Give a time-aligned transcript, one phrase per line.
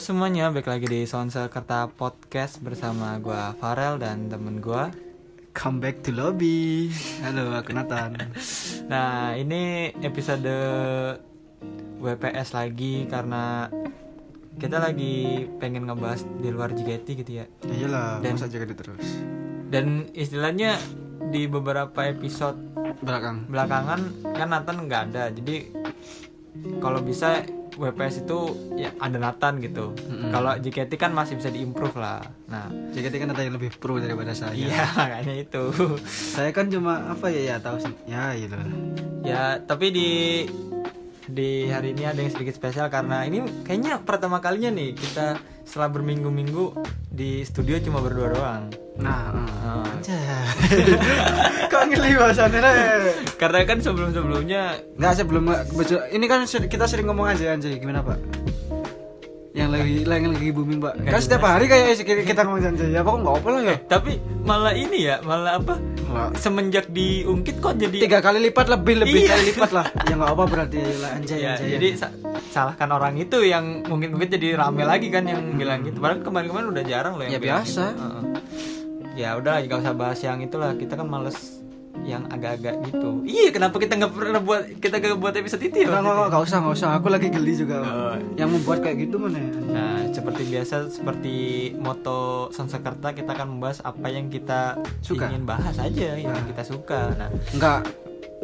[0.00, 4.88] Halo semuanya, balik lagi di Sonsekerta Podcast bersama gua Farel dan temen gua.
[5.52, 6.88] Come back to lobby.
[7.20, 8.16] Halo, aku Nathan.
[8.88, 10.48] Nah, ini episode
[12.00, 13.68] WPS lagi karena
[14.56, 17.44] kita lagi pengen ngebahas di luar JKT gitu ya.
[17.68, 19.04] Ya iyalah, Dan- masa jaga dia terus.
[19.68, 20.80] Dan istilahnya
[21.28, 22.56] di beberapa episode
[23.04, 23.52] Belakang.
[23.52, 24.00] belakangan
[24.32, 25.68] kan Nathan nggak ada, jadi
[26.80, 27.44] kalau bisa
[27.78, 28.38] WPS itu
[28.74, 29.94] ya ada Nathan gitu.
[29.94, 30.30] Mm-mm.
[30.30, 32.22] Kalau JKT kan masih bisa diimprove lah.
[32.50, 34.54] Nah, JKT kan ada yang lebih pro daripada saya.
[34.54, 35.62] iya makanya itu.
[36.08, 37.94] Saya kan cuma apa ya ya tahu sih.
[38.08, 38.66] Ya lah.
[39.20, 40.10] Ya, tapi di
[41.30, 45.88] di hari ini ada yang sedikit spesial karena ini kayaknya pertama kalinya nih kita setelah
[45.94, 48.62] berminggu-minggu di studio cuma berdua doang.
[48.98, 49.30] Nah,
[49.62, 49.86] Ah.
[49.96, 50.18] aja.
[51.72, 52.74] Kok ngeli bahasannya Re?
[53.38, 54.62] Karena kan sebelum-sebelumnya
[54.98, 55.44] Enggak sebelum
[56.10, 58.18] ini kan kita sering ngomong aja anjay gimana Pak?
[59.70, 60.92] Yang lagi yang lagi booming Pak.
[60.98, 62.88] Nggak Kan setiap hari kayak kita- ngomong anjay.
[62.90, 63.76] Ya pokoknya enggak apa lah ya.
[63.86, 65.74] tapi malah ini ya, malah apa?
[66.34, 69.30] Semenjak diungkit kok jadi tiga kali lipat lebih lebih Iya.
[69.30, 72.14] kali lipat lah ya nggak apa berarti lah anjay ya, anjay jadi sa-
[72.50, 76.02] salahkan orang itu yang mungkin mungkin jadi rame lagi kan yang bilang gitu.
[76.02, 77.84] Padahal kemarin-kemarin udah jarang loh yang Ya, biasa.
[77.94, 78.06] gitu.
[79.12, 80.74] Ya udah nggak usah bahas yang itulah.
[80.74, 81.59] Kita kan males
[82.02, 83.22] yang agak-agak gitu.
[83.22, 85.86] Iya, kenapa kita nggak pernah buat kita nggak buat episode itu ya?
[85.88, 88.14] nggak nggak nggak usah nggak usah aku lagi geli juga Oh.
[88.34, 89.50] yang membuat kayak gitu mana ya?
[89.70, 91.34] Nah, seperti biasa seperti
[91.76, 92.20] moto
[92.50, 95.28] Sansekerta kita akan membahas apa yang kita Suka.
[95.28, 96.46] ingin bahas aja yang Nah.
[96.46, 97.14] kita suka.
[97.14, 97.80] Nah, nggak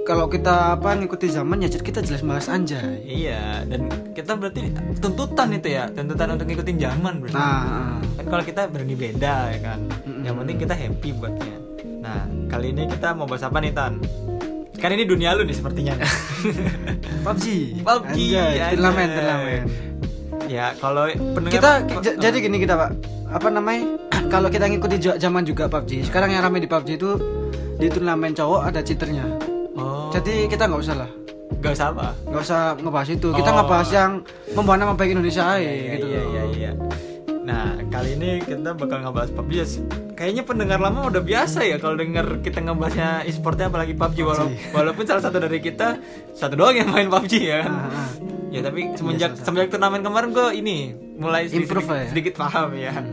[0.03, 5.51] kalau kita apa ngikuti zaman ya kita jelas bahas anjay iya dan kita berarti tuntutan
[5.51, 7.35] itu ya, tuntutan untuk ngikutin zaman berarti.
[7.35, 9.79] nah Kan kalau kita berani beda ya kan.
[10.07, 10.23] Mm-mm.
[10.23, 11.57] Yang penting kita happy buatnya.
[12.07, 13.99] Nah, kali ini kita mau bahas apa nih, Tan?
[14.79, 15.99] Kan ini dunia lu nih sepertinya.
[17.27, 17.45] PUBG
[17.83, 18.19] PUBG,
[18.71, 19.63] turnamen turnamen.
[20.47, 22.91] Ya, kalau pendengar kita jadi gini kita pak.
[23.27, 23.99] Apa namanya?
[24.33, 27.11] Kalau kita ngikuti zaman juga PUBG sekarang yang ramai di PUBG itu
[27.77, 29.27] di turnamen cowok ada cheaternya.
[29.75, 31.11] Oh, jadi kita nggak usah lah.
[31.59, 32.11] Gak usah apa?
[32.27, 33.29] nggak usah ngebahas itu.
[33.33, 33.55] Kita Oh.
[33.57, 34.11] ngebahas yang
[34.51, 36.71] membawa nama baik Indonesia aja Iya, gitu iya, iya, iya.
[37.47, 39.55] Nah, kali ini kita bakal ngebahas PUBG.
[39.55, 39.67] Ya.
[40.17, 45.07] Kayaknya pendengar lama udah biasa ya kalau denger kita ngebahasnya e-sportnya apalagi PUBG walau- walaupun
[45.07, 46.03] salah satu dari kita
[46.35, 47.73] satu doang yang main PUBG ya kan.
[47.73, 48.11] Ah, ah.
[48.51, 50.79] Ya tapi semenjak semenjak turnamen kemarin gue ini
[51.17, 52.09] mulai sedikit, Improve sedikit, ya?
[52.09, 52.93] sedikit paham ya.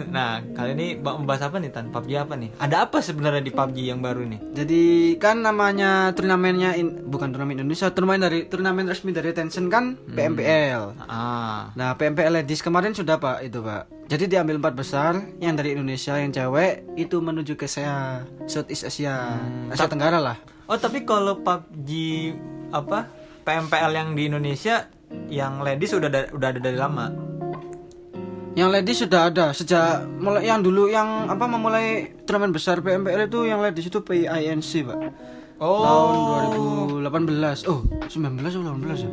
[0.00, 1.92] Nah, kali ini ba- membahas apa nih Tan?
[1.92, 2.50] PUBG apa nih?
[2.56, 4.40] Ada apa sebenarnya di PUBG yang baru nih?
[4.54, 4.82] Jadi
[5.16, 10.96] kan namanya turnamennya in- bukan turnamen Indonesia, turnamen dari turnamen resmi dari Tencent kan PMPL.
[11.00, 14.08] Ah, Nah, PMPL Ladies kemarin sudah Pak itu Pak.
[14.08, 19.36] Jadi diambil empat besar, yang dari Indonesia yang cewek itu menuju ke SEA, Southeast Asia,
[19.68, 20.36] Asia Tenggara lah.
[20.64, 21.90] Oh tapi kalau PUBG
[22.70, 23.06] apa
[23.42, 24.88] PMPL yang di Indonesia
[25.26, 27.29] yang ladies udah da- udah ada dari lama.
[28.50, 31.86] Yang ladies sudah ada sejak mulai yang dulu yang apa memulai
[32.20, 34.98] turnamen besar PMPL itu yang ladies itu PINC Pak.
[35.56, 35.80] Oh.
[35.80, 36.14] Tahun
[37.04, 37.68] 2018.
[37.68, 38.10] Oh, 19
[38.50, 39.10] atau 18 ya?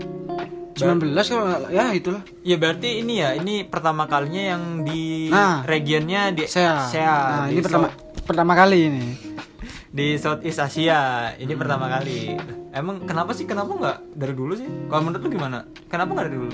[0.76, 2.22] 19 kalau nggak- ya itulah.
[2.42, 5.62] Ya berarti ini ya ini pertama kalinya yang di Nah.
[5.64, 6.86] regionnya di SEA.
[6.88, 9.06] SEA, Nah, di ini pertama South- pertama kali ini.
[9.98, 11.02] di Southeast Asia.
[11.36, 11.60] Ini Hmm.
[11.60, 12.38] pertama kali.
[12.72, 14.70] Emang kenapa sih kenapa nggak dari dulu sih?
[14.88, 15.58] Kalau menurut lu gimana?
[15.88, 16.54] Kenapa nggak dari dulu?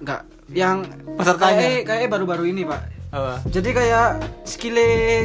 [0.00, 0.20] Enggak,
[0.54, 1.60] yang Pesertanya?
[1.60, 2.80] kayak kayak baru-baru ini, Pak.
[3.10, 3.42] Apa?
[3.50, 4.08] Jadi kayak
[4.46, 4.78] skill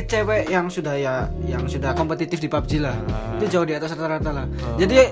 [0.10, 2.98] cewek yang sudah ya yang sudah kompetitif di PUBG lah.
[3.14, 3.38] Ah.
[3.38, 4.46] Itu jauh di atas rata-rata lah.
[4.50, 4.78] Oh.
[4.82, 5.06] Jadi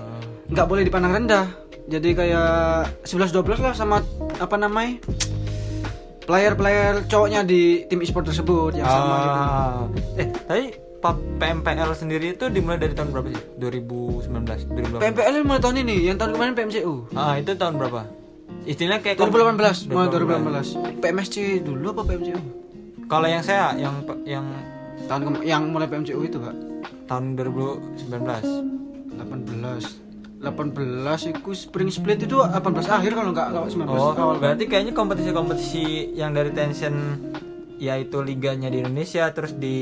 [0.50, 1.46] nggak boleh dipandang rendah.
[1.86, 4.02] Jadi kayak 11 12 lah sama
[4.42, 4.98] apa namanya?
[6.24, 9.40] Player-player cowoknya di tim e-sport tersebut yang sama gitu.
[9.44, 9.84] Ah.
[10.18, 10.64] Eh, tapi
[11.36, 13.44] PMPL sendiri itu dimulai dari tahun berapa sih?
[13.60, 15.04] 2019, 2018.
[15.04, 17.12] PMPL mulai tahun ini, yang tahun kemarin PMCU.
[17.12, 18.23] Ah, itu tahun berapa?
[18.64, 21.04] Istilahnya kayak 2018, mulai 2018.
[21.04, 22.40] PMSC dulu apa PMCU?
[23.06, 24.46] Kalau yang saya yang yang
[25.04, 26.56] Tahun yang mulai PMCU itu, Pak.
[27.04, 28.08] tahun 2019.
[29.14, 30.04] 18
[30.44, 34.92] 18 itu spring split itu 18 akhir kalau nggak lewat 19 Oh, awal berarti kayaknya
[34.92, 36.96] kompetisi-kompetisi yang dari Tencent
[37.84, 39.76] yaitu liganya di Indonesia terus di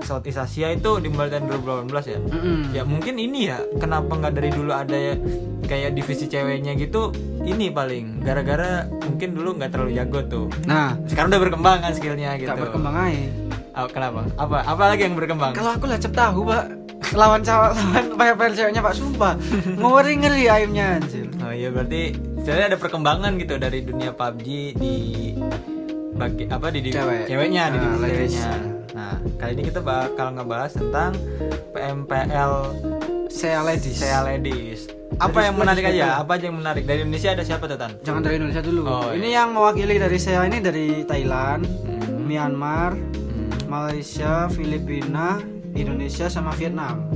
[0.00, 2.18] Southeast Asia itu dimulai tahun 2018 ya.
[2.20, 2.58] Mm-mm.
[2.70, 5.14] Ya mungkin ini ya kenapa nggak dari dulu ada ya
[5.62, 7.10] kayak divisi ceweknya gitu
[7.40, 10.46] ini paling gara-gara mungkin dulu nggak terlalu jago tuh.
[10.64, 12.46] nah Sekarang udah berkembang kan skillnya gitu.
[12.46, 13.26] nggak berkembang aja
[13.70, 14.26] Ah, kenapa?
[14.34, 14.66] Apa?
[14.66, 15.52] Apa lagi yang berkembang?
[15.52, 16.64] kalau aku lecep tahu pak
[17.10, 19.34] lawan cowok lawan player ceweknya pak sumpah
[19.72, 24.94] ngeri ngeri aimnya anjir Oh iya berarti sebenarnya ada perkembangan gitu dari dunia PUBG di
[26.12, 27.26] bagi apa di, Cewek.
[27.26, 28.50] ceweknya di Nah, ceweknya.
[28.90, 31.14] Nah, kali ini kita bakal ngebahas tentang
[31.70, 32.52] PMPL
[33.30, 34.90] saya ladies Sea Ladies.
[35.16, 36.06] apa Dari yang menarik aja?
[36.18, 37.92] Apa aja yang menarik dari Indonesia ada siapa tuh Tan?
[38.00, 38.80] Jangan dari Indonesia dulu.
[38.84, 39.42] Oh, ini iya.
[39.42, 42.24] yang mewakili dari saya ini dari Thailand, Hmm.
[42.24, 43.50] Myanmar, Hmm.
[43.66, 45.38] Malaysia, Filipina,
[45.72, 47.06] Indonesia sama Vietnam.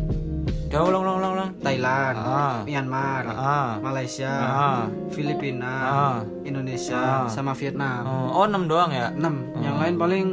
[0.68, 1.33] Coba ulang ulang ulang.
[1.76, 2.56] Thailand, Ah.
[2.62, 3.72] Myanmar, Ah.
[3.78, 4.82] Malaysia, Ah.
[5.08, 6.16] Filipina, Ah.
[6.42, 7.26] Indonesia Ah.
[7.26, 8.02] sama Vietnam.
[8.04, 9.10] Oh, oh 6 doang ya?
[9.10, 9.52] 6.
[9.56, 10.26] Yang lain paling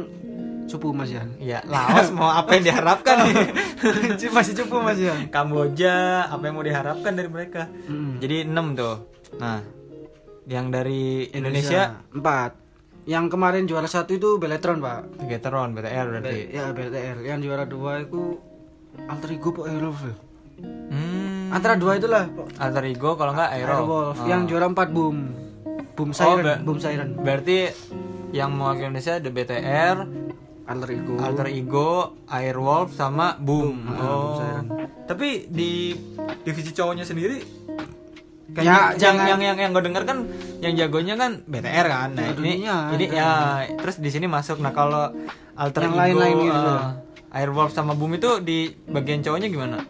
[0.64, 1.28] cupu Mas Yan.
[1.36, 3.34] Iya, Laos mau apa yang diharapkan nih?
[4.36, 5.28] Masih cupu Mas Yan.
[5.28, 7.68] Kamboja, apa yang mau diharapkan dari mereka?
[7.84, 8.18] Mm.
[8.18, 8.96] Jadi 6 tuh.
[9.36, 9.60] Nah,
[10.44, 12.56] yang dari Indonesia, 4.
[13.02, 15.26] Yang kemarin juara satu itu Beletron, Pak.
[15.26, 16.30] Veteran, BTR berarti.
[16.40, 17.18] Be- ya BLTR.
[17.20, 18.38] Yang juara dua itu
[19.02, 19.66] Alter Ego Pak.
[19.66, 21.31] Hmm.
[21.52, 22.24] Antara dua itulah.
[22.56, 23.68] Alter Ego kalau nggak Aero.
[23.78, 24.16] Aerowolf.
[24.16, 24.26] Oh.
[24.26, 25.16] Yang juara 4 Boom.
[25.92, 27.10] Boom Oh, Siren, ba- Boom Siren.
[27.14, 27.58] Berarti
[28.32, 29.96] yang mewakili Indonesia ada BTR,
[30.64, 31.14] Alter Ego.
[31.18, 31.90] Alter Ego,
[32.26, 33.76] Airwolf sama Boom.
[33.78, 34.08] Boom, ah, Oh.
[34.08, 34.66] Boom Siren.
[35.04, 35.92] Tapi di
[36.40, 37.60] divisi cowoknya sendiri
[38.44, 40.18] Ya, Kayaknya yang, jangan- yang yang yang gue denger kan
[40.60, 42.08] yang jagonya kan BTR kan.
[42.12, 43.16] Nah, ini dunia, ini kan.
[43.16, 43.30] ya
[43.74, 44.60] terus di sini masuk.
[44.60, 45.08] Nah, kalau
[45.54, 46.72] Alter Yang Ego lain-lain gitu.
[46.76, 46.84] eh,
[47.32, 49.80] Airwolf sama Boom itu di bagian cowoknya gimana?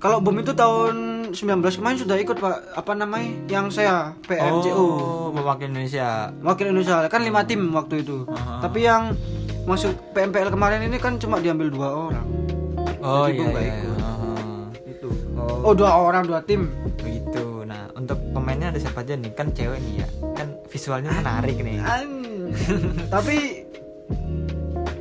[0.00, 0.96] Kalau Boom itu tahun
[1.36, 2.72] 19 kemarin sudah ikut Pak.
[2.72, 3.28] Apa namanya?
[3.46, 4.72] Yang saya PMCO.
[4.72, 6.32] Oh, mewakili Indonesia.
[6.40, 8.24] Wakil Indonesia kan lima tim waktu itu.
[8.26, 8.64] Ah.
[8.64, 9.12] Tapi yang
[9.68, 12.26] masuk PMPL kemarin ini kan cuma diambil dua orang.
[12.98, 13.48] Oh Jadi iya.
[13.52, 13.72] Iya.
[13.76, 13.96] ikut.
[14.00, 14.64] Ah.
[14.82, 15.08] Itu.
[15.36, 16.72] Oh, Oh dua orang dua tim.
[16.96, 17.68] begitu.
[17.68, 19.30] Nah, untuk pemainnya ada siapa aja nih?
[19.30, 20.08] Kan cewek nih ya.
[20.32, 21.76] Kan visualnya menarik nih.
[21.76, 22.48] An-
[23.12, 23.36] Tapi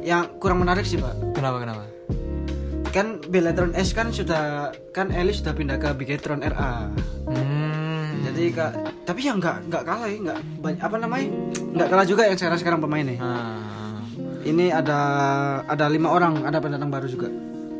[0.03, 1.15] yang kurang menarik sih pak.
[1.31, 1.83] Kenapa kenapa?
[2.89, 6.89] Kan Beletron S kan sudah kan Elis sudah pindah ke Bigetron RA.
[7.29, 8.25] Hmm.
[8.25, 8.71] Jadi kak,
[9.05, 11.27] tapi yang nggak nggak kalah ya nggak banyak apa namanya
[11.75, 13.17] nggak kalah juga yang sekarang sekarang pemainnya.
[13.21, 14.01] Ah.
[14.41, 14.99] Ini ada
[15.67, 17.29] ada lima orang ada pendatang baru juga.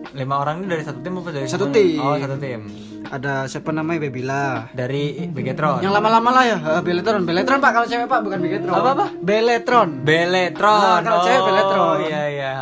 [0.10, 2.02] lima orang ini dari satu tim apa dari Satu tim.
[2.02, 2.66] Oh, satu tim.
[3.14, 4.74] Ada siapa namanya Bebila.
[4.74, 5.86] Dari Begetron.
[5.86, 7.30] Yang lama-lama lah ya, eh, Beletron.
[7.30, 8.74] Beletron Pak kalau cewek Pak bukan Bigetron.
[8.74, 9.06] Apa, apa?
[9.22, 9.90] Beletron.
[10.02, 10.82] Beletron.
[10.82, 11.86] Ah, kalau cewek Beletron.
[11.94, 12.54] Oh, iya iya.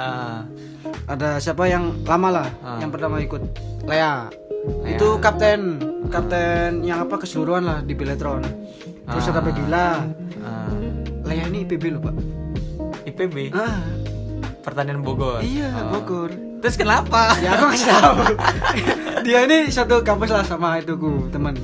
[1.07, 2.77] Ada siapa yang lama lah, Ah.
[2.77, 3.39] yang pertama ikut
[3.87, 4.27] Lea.
[4.83, 4.91] Lea.
[4.91, 8.43] Itu kapten, kapten yang apa keseluruhan lah di Beletron.
[9.07, 9.41] Terus ada Ah.
[9.41, 9.87] Bebila.
[10.43, 10.67] Ah.
[11.23, 12.15] Lea ini IPB loh Pak.
[13.07, 13.87] IPB Ah,
[14.59, 15.39] Pertanian Bogor.
[15.39, 15.95] iya Oh.
[15.95, 16.27] Bogor.
[16.57, 17.39] Terus kenapa?
[17.39, 18.17] Ya aku ngasih tahu.
[19.25, 21.55] Dia ini satu kampus lah sama itu ku teman.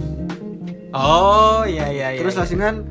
[0.90, 2.20] Oh, iya iya iya.
[2.22, 2.86] Terus langsungan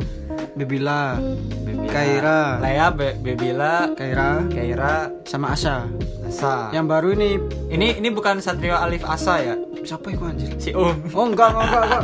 [0.53, 1.17] Bebila,
[1.65, 1.89] Bebila.
[1.89, 2.41] Kaira.
[2.59, 4.95] Lea, Be Bebila, Kaira, Kaira,
[5.25, 5.87] sama Asa.
[6.33, 6.73] Asa.
[6.73, 7.29] Yang baru ini
[7.69, 9.55] Ini ini bukan Satrio Alif Asa ya?
[9.83, 10.47] siapa itu anjir?
[10.57, 11.11] Si Om.
[11.11, 12.03] Oh enggak enggak enggak, enggak.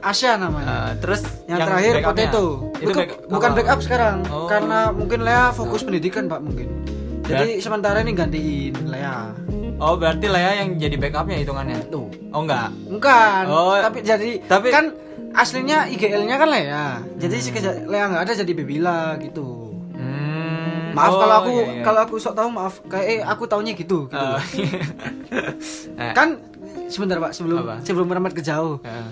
[0.00, 0.66] Asya namanya.
[0.70, 2.10] Ah, terus yang, terakhir backupnya?
[2.30, 2.44] Potato.
[2.72, 3.56] Itu Bukan, back- bukan oh.
[3.58, 4.46] backup sekarang Oh.
[4.46, 6.68] karena mungkin Lea fokus pendidikan Pak mungkin.
[7.22, 9.34] Jadi sementara ini gantiin Lea.
[9.76, 11.78] Oh, berarti Lea yang jadi backupnya hitungannya.
[11.88, 12.06] Tuh.
[12.30, 12.70] Oh enggak.
[12.88, 13.42] Bukan.
[13.46, 14.94] Oh, tapi jadi tapi- kan
[15.34, 16.86] aslinya IGL-nya kan Lea.
[17.18, 19.67] Jadi si keja- Lea nggak ada jadi Bebila gitu.
[20.98, 21.82] Maaf Oh, kalau aku iya, iya.
[21.82, 24.04] kalau aku sok tahu maaf kayak eh, aku taunya gitu.
[24.04, 24.16] gitu.
[24.16, 24.82] Oh, iya.
[26.00, 26.38] Eh, Kan
[26.86, 27.74] sebentar Pak sebelum Apa?
[27.80, 28.82] sebelum meramat ke jauh.
[28.82, 29.08] eh.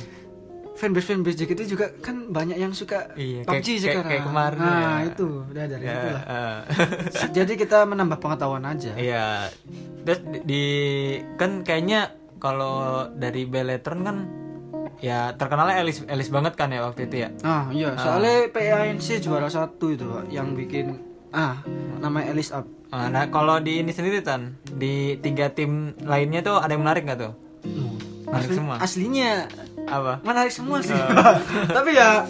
[0.75, 4.07] fanbase fanbase JKT juga kan banyak yang suka Iya, PUBG kayak- sekarang.
[4.07, 5.09] kayak kemarin Nah, ya.
[5.09, 6.23] itu udah dari itulah.
[6.27, 6.59] eh.
[7.39, 8.93] Jadi kita menambah pengetahuan aja.
[8.93, 9.49] Iya.
[10.03, 14.17] Terus di, di- kan kayaknya kalau dari Beletron kan
[14.99, 17.29] ya terkenalnya Elis Elis banget kan ya waktu itu ya.
[17.41, 21.01] Ah, iya, soalnya PANC juara satu itu, Pak, yang bikin
[21.37, 21.61] ah,
[21.99, 22.65] namanya Alice Up.
[22.89, 27.05] Ah, Nah, kalau di ini sendiri tan di tiga tim lainnya tuh ada yang menarik
[27.05, 27.33] nggak tuh?
[28.25, 28.75] Menarik Asli- semua.
[28.79, 29.31] Aslinya
[29.87, 30.13] Apa?
[30.23, 30.97] menarik semua sih.
[31.77, 32.25] Tapi ya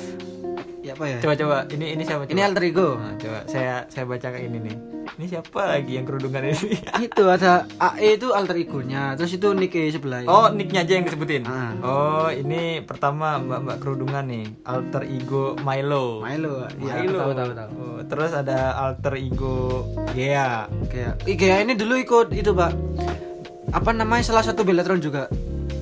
[0.87, 1.19] ya apa ya?
[1.19, 2.23] Coba coba ini ini siapa?
[2.25, 2.33] Coba?
[2.33, 2.89] Ini alter ego.
[2.95, 4.77] Nah, coba saya saya baca ke ini nih.
[5.17, 6.77] Ini siapa lagi yang kerudungan ini?
[7.09, 10.29] itu ada AE itu alter egonya, terus itu Nike sebelah.
[10.29, 11.43] Oh, nicknya aja yang disebutin.
[11.49, 11.73] Ah.
[11.81, 16.23] Oh, ini pertama mbak-mbak kerudungan nih, alter ego Milo.
[16.23, 16.69] Milo.
[16.79, 17.19] Iya, Milo.
[17.19, 17.71] tahu tahu tahu.
[17.81, 20.69] Oh, terus ada alter ego Gea.
[20.93, 22.73] Kayak IGA ini dulu ikut itu, Pak.
[23.73, 25.27] Apa namanya salah satu Beletron juga.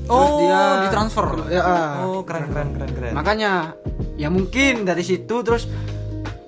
[0.04, 1.26] Terus Oh, ditransfer.
[1.48, 1.92] Ya, ah.
[2.04, 3.12] Oh, keren keren keren keren.
[3.16, 3.72] Makanya
[4.14, 5.64] ya mungkin dari situ terus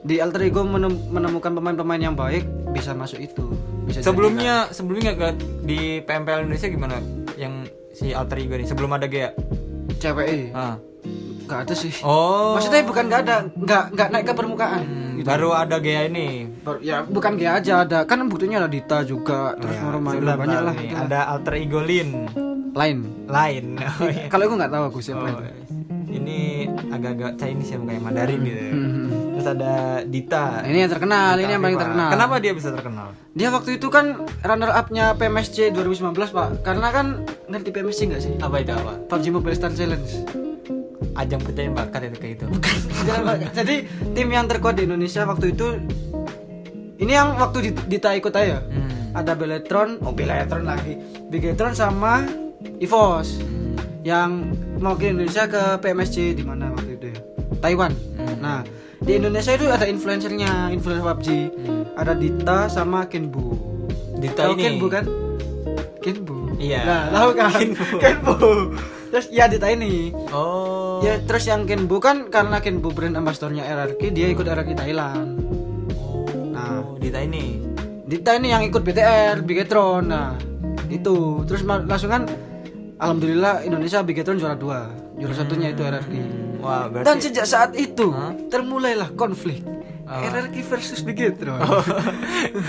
[0.03, 3.43] di alter ego menem- menemukan pemain-pemain yang baik bisa masuk itu.
[3.83, 5.35] Bisa sebelumnya sebelumnya gak
[5.65, 7.01] di PMPL Indonesia gimana?
[7.35, 7.55] Yang
[7.91, 9.33] si alter ego nih sebelum ada Gea.
[9.97, 10.53] jadikan CWE.
[10.53, 10.77] Ah.
[11.47, 11.95] Gak ada sih.
[12.03, 12.55] Oh.
[12.55, 14.83] Maksudnya bukan gak ada, nggak nggak naik ke permukaan.
[14.83, 15.27] Hmm, gitu.
[15.27, 16.45] baru ada Gea ini.
[16.61, 20.21] Baru- ya bukan dia aja ada kan buktinya ada Dita juga terus Ya, Moro banyak
[20.21, 20.75] bentar lah.
[20.77, 22.29] Ada alter ego Lin
[22.76, 23.64] lain lain.
[23.97, 24.28] Oh, iya.
[24.28, 25.42] kalau aku nggak tahu aku siapa Oh, itu
[26.06, 28.61] ini agak-agak Chinese ya kayak Mandarin gitu.
[28.61, 28.73] ya.
[28.73, 29.09] Hmm.
[29.37, 30.45] Terus ada Dita.
[30.62, 33.09] Ini yang terkenal ini yang paling terkenal Kenapa dia bisa terkenal?
[33.33, 34.06] dia waktu itu kan
[34.40, 37.06] runner upnya PMSC 2019 pak karena kan
[37.47, 38.97] ngerti PMSC nggak sih Apa itu apa?
[39.09, 40.09] PUBG Mobile Star Challenge
[41.16, 42.45] ajang pencarian bakat itu kayak gitu.
[42.52, 43.37] Pak.
[43.59, 43.76] Jadi
[44.12, 45.66] tim yang terkuat di Indonesia waktu itu
[46.97, 48.61] ini yang waktu di, Dita ikut aja.
[48.61, 49.16] Hmm.
[49.16, 50.97] Ada Beletron, oh Beletron lagi.
[51.28, 52.25] Bigetron sama
[52.80, 53.40] Evos
[54.06, 57.18] yang mau ke Indonesia ke PMSC di mana waktu itu ya?
[57.58, 57.92] Taiwan.
[58.14, 58.37] Hmm.
[58.38, 58.58] Nah,
[59.02, 61.28] di Indonesia itu ada influencernya, influencer PUBG.
[61.99, 63.56] Ada Dita sama Kenbu.
[64.16, 64.64] Dita Tahu ini.
[64.64, 65.04] Kenbu kan?
[66.00, 66.38] Kenbu.
[66.56, 66.80] Iya.
[66.87, 67.50] Nah, tahu kan?
[67.62, 67.85] Kenbu.
[68.04, 68.35] Kenbu.
[69.11, 70.14] Terus ya Dita ini.
[70.30, 71.02] Oh.
[71.04, 75.28] Ya terus yang Kenbu kan karena Kenbu brand ambassadornya RRQ dia ikut RRQ Thailand.
[76.54, 77.62] Nah, Dita ini.
[78.06, 80.08] Dita ini yang ikut BTR, Bigetron.
[80.08, 80.38] Nah,
[80.88, 81.42] itu.
[81.44, 82.23] Terus langsung kan
[82.97, 84.91] alhamdulillah Indonesia Bigetron juara dua.
[85.15, 86.12] Juara satunya itu RRQ.
[86.59, 88.33] Wah, berarti Dan sejak saat itu Hah?
[88.49, 89.61] termulailah konflik.
[90.07, 90.23] Oh.
[90.23, 91.59] RRQ versus Bigetron.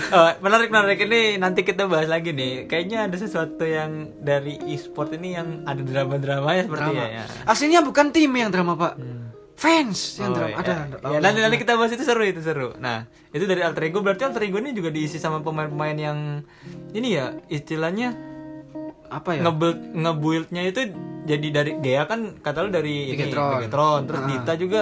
[0.08, 2.66] Oh, menarik menarik ini nanti kita bahas lagi nih.
[2.66, 6.98] Kayaknya ada sesuatu yang dari e-sport ini yang ada drama-dramanya seperti Drama.
[6.98, 7.08] ya.
[7.14, 7.24] ya.
[7.44, 8.94] Aslinya bukan tim yang drama, Pak.
[9.54, 10.50] Fans yang Oh, drama.
[10.50, 10.58] iya.
[10.58, 11.10] Ada, tahu.
[11.14, 12.74] Ya, nanti nanti kita bahas itu seru itu seru.
[12.78, 16.18] Nah, itu dari alter ego berarti alter ego ini juga diisi sama pemain-pemain yang
[16.90, 18.14] ini ya istilahnya
[19.10, 19.40] apa ya?
[19.42, 20.80] ngebuild ngebuildnya itu
[21.24, 23.52] jadi dari Gea kan kata lu dari ini Bigetron.
[23.58, 24.00] Bigetron.
[24.04, 24.28] terus Ah.
[24.30, 24.80] Dita juga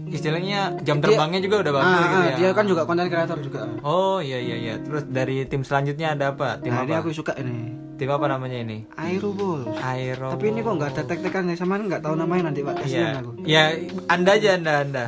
[0.00, 2.34] istilahnya jam Dia- terbangnya juga udah bagus Ah, gitu ya.
[2.34, 3.60] Dia kan juga konten kreator juga.
[3.82, 4.74] Oh iya iya iya.
[4.78, 6.56] Terus dari tim selanjutnya ada apa?
[6.56, 7.00] Tim Nah, ini apa?
[7.00, 7.76] aku suka ini.
[7.94, 8.88] Tim apa namanya ini?
[8.94, 9.68] Aeroball.
[9.76, 10.32] Aero.
[10.32, 12.74] Tapi ini kok nggak ada tek-tekan ya sama nggak tahu namanya nanti Pak.
[12.80, 13.20] Kasihan Iya.
[13.20, 13.30] aku.
[13.44, 13.64] Ya,
[14.08, 15.04] Anda aja Anda Anda.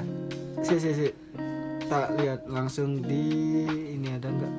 [0.61, 1.07] Si si si.
[1.83, 3.25] Tak lihat langsung di
[3.91, 4.53] ini ada nggak?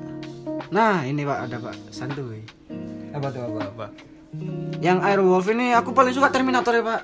[0.68, 1.74] Nah, ini Pak ada Pak.
[1.88, 2.42] Santuy.
[3.14, 3.86] Apa tuh apa apa?
[4.82, 7.00] Yang Aerowolf ini aku paling suka Terminator ya Pak.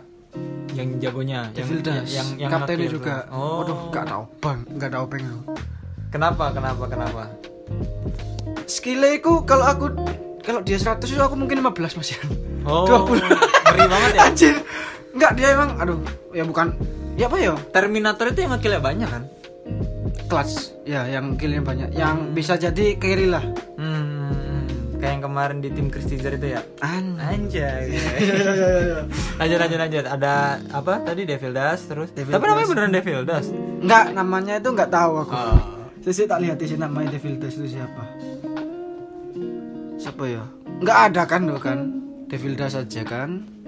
[0.74, 2.10] Yang jagonya, yang Devil Dash.
[2.14, 3.26] yang yang kaptennya juga.
[3.30, 3.62] Oh.
[3.62, 5.34] Waduh, nggak tahu bang, nggak tahu pengen.
[6.10, 6.44] Kenapa?
[6.50, 6.84] Kenapa?
[6.86, 7.22] Kenapa?
[8.66, 9.86] Skillnya aku kalau aku
[10.42, 12.18] kalau dia 100 itu aku mungkin 15 masih.
[12.60, 13.24] Oh, 20.
[13.24, 14.20] ngeri banget ya.
[14.28, 14.54] Anjir.
[15.16, 15.96] Enggak dia emang aduh,
[16.36, 16.76] ya bukan
[17.16, 17.56] ya apa ya?
[17.72, 19.22] Terminator itu yang ngekillnya banyak kan?
[20.28, 20.76] Clutch.
[20.84, 21.88] Ya, yang killnya banyak.
[21.96, 23.40] Yang bisa jadi carry lah.
[23.80, 23.99] Hmm,
[25.00, 26.60] kayak yang kemarin di tim Chris Teaser itu ya.
[26.84, 27.16] An.
[27.16, 27.96] Anjay.
[29.40, 30.04] lanjut lanjut lanjut.
[30.04, 32.12] Ada apa tadi Devil Dash terus.
[32.12, 33.48] Devil Tapi namanya beneran Devil Dash.
[33.80, 35.32] Enggak, namanya itu enggak tahu aku.
[35.32, 35.60] Oh.
[36.04, 38.04] Sisi tak lihat sini namanya Devil Dash itu siapa.
[39.96, 40.44] Siapa ya?
[40.80, 41.78] Enggak ada kan lo kan?
[42.28, 43.59] Devil Dash aja kan?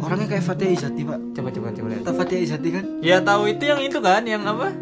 [0.00, 1.18] Orangnya kayak Fatih Izati, Pak.
[1.36, 2.02] Coba coba coba lihat.
[2.02, 2.84] Tahu Fatih Izati kan?
[3.00, 4.72] Ya tahu itu yang itu kan, yang apa?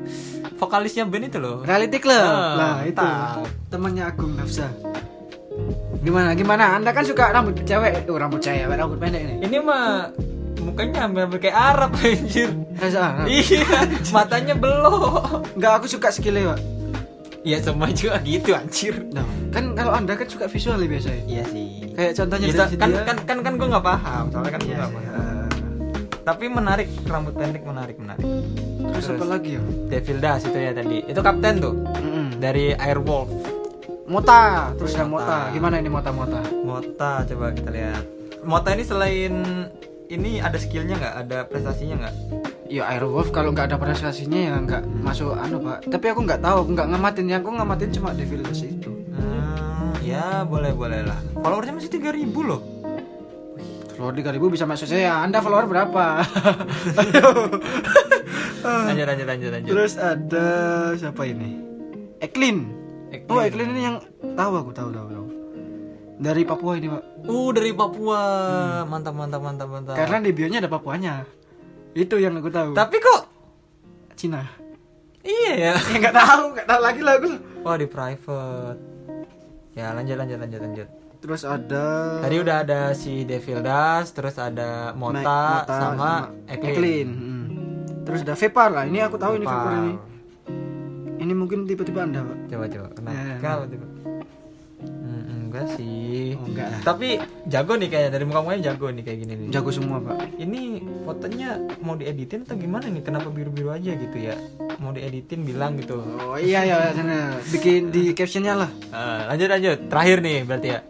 [0.56, 1.62] Vokalisnya band itu loh.
[1.62, 2.22] Reality Club.
[2.22, 2.98] Ah, lah, itu.
[2.98, 3.42] tahu.
[3.68, 4.70] Temannya Agung Nafsa.
[6.00, 6.32] Gimana?
[6.32, 6.78] Gimana?
[6.78, 8.06] Anda kan suka rambut cewek?
[8.06, 9.34] Oh, rambut cewek, rambut pendek ini.
[9.42, 10.14] Ini mah
[10.62, 12.50] mukanya hampir kayak Arab anjir.
[12.78, 13.26] Reza Arab.
[13.26, 13.66] iya,
[14.14, 15.42] matanya belok.
[15.58, 16.60] Enggak, aku suka skillnya, Pak.
[17.46, 18.94] Iya semua juga gitu anjir.
[19.14, 19.22] Nah,
[19.54, 21.22] kan kalau Anda kan suka visual ya biasanya.
[21.26, 21.77] Iya sih.
[21.98, 24.70] Kayak contohnya Iya, dari kan, dia- kan kan kan gue nggak paham soalnya kan gue
[24.72, 25.12] nggak paham.
[25.12, 25.46] Ah.
[26.22, 28.22] Tapi menarik rambut pendek menarik menarik.
[28.78, 29.62] Terus apa lagi ya?
[29.88, 31.02] Devil Dash itu ya tadi.
[31.02, 32.38] Itu kapten tuh Mm-mm.
[32.38, 33.26] dari Airwolf.
[34.06, 35.26] Mota, terus yang Mota.
[35.26, 35.52] Mota.
[35.52, 36.40] Gimana ini Mota-Mota?
[36.62, 38.04] Mota coba kita lihat.
[38.40, 39.34] Mota ini selain
[40.06, 41.14] ini ada skillnya nggak?
[41.18, 42.14] Ada prestasinya nggak?
[42.68, 45.88] Ya Airwolf kalau nggak ada prestasinya ya nggak masuk anu pak.
[45.88, 47.26] Tapi aku nggak tahu, aku nggak ngamatin.
[47.26, 48.92] Yang aku ngamatin cuma Devil Dash itu.
[50.18, 51.18] Hmm, ya boleh boleh lah.
[51.38, 52.60] Followersnya masih 3000 loh.
[53.94, 55.22] Follower 3000 bisa masuk saya.
[55.22, 56.04] Anda follower berapa?
[58.58, 59.70] Lanjut lanjut lanjut lanjut.
[59.70, 60.46] Terus ada
[60.98, 61.62] siapa ini?
[62.18, 62.68] Eklin.
[63.14, 63.30] Eklin.
[63.30, 63.96] Oh Eklin ini yang
[64.34, 65.26] tahu aku tahu tahu tahu.
[66.18, 67.02] Dari Papua ini pak.
[67.30, 68.20] Uh dari Papua.
[68.84, 69.94] Mantap mantap mantap mantap.
[69.94, 71.22] Karena di bionya ada Papuanya.
[71.94, 72.74] Itu yang aku tahu.
[72.74, 73.20] Tapi kok
[74.18, 74.42] Cina.
[75.22, 75.72] iya ya.
[75.78, 77.30] Ya nggak tahu, nggak tahu lagi lah aku.
[77.62, 78.78] Wah di private.
[79.78, 80.88] Ya lanjut lanjut lanjut lanjut.
[81.18, 86.12] Terus ada Tadi udah ada si Devil Dash, terus ada Mota, Ma- sama,
[86.50, 86.70] Eklin.
[86.74, 87.08] Eklin.
[87.14, 87.44] Hmm.
[88.02, 88.84] Terus ada Vepar lah.
[88.90, 89.78] Ini aku tahu ini Vepar Vepar.
[89.78, 89.94] ini.
[91.18, 92.38] Ini mungkin tiba-tiba anda pak.
[92.50, 92.88] Coba coba.
[92.94, 93.14] Kenapa?
[93.14, 93.86] Ya, ya, Kenapa tiba?
[94.78, 96.34] Hmm, enggak sih.
[96.34, 96.80] Oh, enggak lah.
[96.84, 97.08] Tapi
[97.44, 99.48] jago nih kayaknya dari muka mukanya jago nih kayak gini nih.
[99.50, 100.16] Jago semua pak.
[100.36, 100.60] Ini
[101.02, 101.48] fotonya
[101.80, 103.02] mau dieditin atau gimana nih?
[103.02, 104.38] Kenapa biru-biru aja gitu ya?
[104.78, 105.98] Mau dieditin bilang gitu.
[105.98, 108.70] Oh iya ya sana bikin di captionnya lah.
[108.70, 109.78] Eh, lanjut lanjut.
[109.88, 110.80] Terakhir nih berarti ya.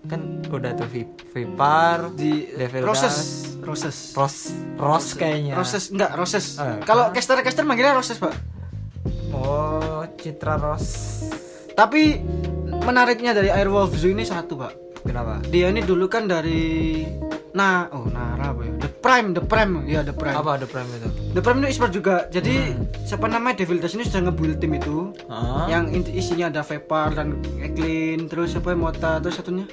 [0.00, 3.16] Kan udah tuh Vi- Vipar, Di Devil Roses.
[3.60, 3.84] Ros
[4.76, 5.54] Ros kayaknya.
[5.54, 6.56] Roses enggak Roses.
[6.56, 8.32] Eh, Kalau caster caster manggilnya Roses pak.
[9.30, 10.84] Oh, Citra Ros.
[11.72, 12.20] Tapi
[12.82, 14.72] menariknya dari Airwolf Zoo ini satu pak.
[15.00, 15.40] Kenapa?
[15.48, 17.02] Dia ini dulu kan dari
[17.50, 18.72] nah oh Nara apa ya?
[18.78, 20.36] The Prime, The Prime ya The Prime.
[20.36, 21.08] Apa ada prime itu?
[21.32, 22.14] The Prime itu e-sport juga.
[22.28, 25.10] Jadi siapa namanya Devil Dash ini sudah nge-build tim itu.
[25.26, 29.64] Ah, Yang isinya ada Vepar dan Eklin, terus siapa yang Mota, terus satunya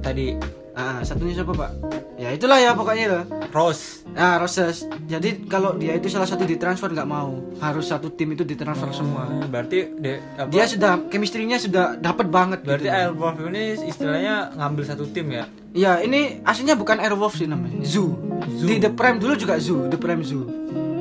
[0.00, 0.36] tadi
[0.70, 1.70] Ah, satunya siapa pak?
[2.14, 3.24] Ya itulah ya pokoknya lah.
[3.50, 4.06] Rose.
[4.10, 4.86] Nah, Roses.
[5.04, 9.26] Jadi kalau dia itu salah satu ditransfer nggak mau, harus satu tim itu ditransfer semua.
[9.26, 12.62] Hmm, berarti de, apa, Dia sudah chemistry-nya sudah dapat banget.
[12.62, 12.94] berarti gitu.
[12.94, 15.44] Airwolf ini istilahnya ngambil satu tim ya.
[15.70, 17.82] Iya, ini aslinya bukan Airwolf sih namanya.
[17.82, 18.14] Zoo.
[18.46, 20.46] Di The Prime dulu juga Zoo, The Prime Zoo.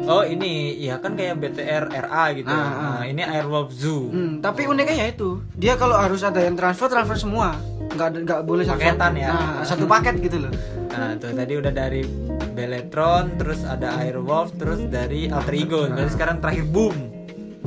[0.10, 2.50] Oh ini ya kan kayak BTR RA gitu.
[2.50, 4.10] Ah, Nah, ini Airwolf Zoo.
[4.10, 7.54] Hmm, tapi uniknya ya itu, dia kalau harus ada yang transfer transfer semua,
[7.90, 9.30] nggak nggak boleh satu Paketan ya.
[9.34, 10.54] Nah, satu paket gitu loh.
[10.90, 12.02] Nah, tuh tadi udah dari
[12.54, 15.88] Beletron, terus ada Airwolf, terus dari Alter Ego.
[15.88, 16.98] Berarti sekarang terakhir Boom.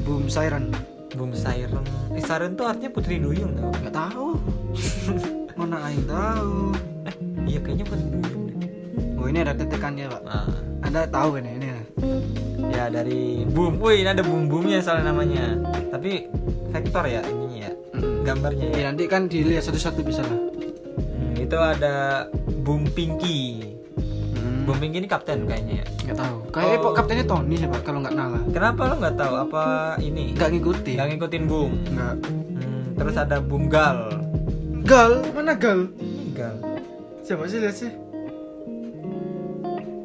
[0.03, 0.69] Boom Siren.
[1.15, 1.85] Boom Siren.
[2.13, 3.73] Eh, Siren tuh artinya Putri Duyung tau.
[3.73, 4.27] Nggak tahu.
[5.59, 6.77] Mana aing tahu.
[7.09, 7.15] Eh,
[7.57, 8.59] iya kayaknya Putri Duyung deh.
[9.17, 10.23] Oh ini ada tetekannya pak.
[10.27, 10.49] Nah,
[10.83, 11.69] Anda tahu kan ini?
[12.73, 13.79] ya dari Boom.
[13.79, 15.57] Wih, ini ada Boom Boomnya soalnya namanya.
[15.93, 16.27] Tapi
[16.73, 17.73] vektor ya ininya ya.
[18.23, 18.77] Gambarnya ya.
[18.77, 20.39] Ya nanti kan dilihat satu-satu bisa lah.
[20.39, 22.27] Hmm, itu ada
[22.63, 23.73] Boom Pinky.
[24.35, 24.67] Hmm.
[24.67, 25.87] Boom Pinky ini kapten kayaknya ya.
[26.07, 26.37] Nggak tahu.
[26.51, 26.95] Kayaknya Oh.
[26.95, 28.43] kaptennya Tony sih pak kalau nggak nalah.
[28.51, 29.65] Kenapa lo nggak tahu apa
[29.99, 30.35] ini?
[30.35, 30.97] Nggak ngikutin.
[30.99, 31.73] Nggak ngikutin Boom.
[31.91, 32.15] Nggak.
[32.27, 34.11] Hmm, terus ada Boom Gal.
[34.83, 35.87] Gal mana Gal?
[36.35, 36.57] Gal.
[37.23, 37.93] Siapa sih lihat sih?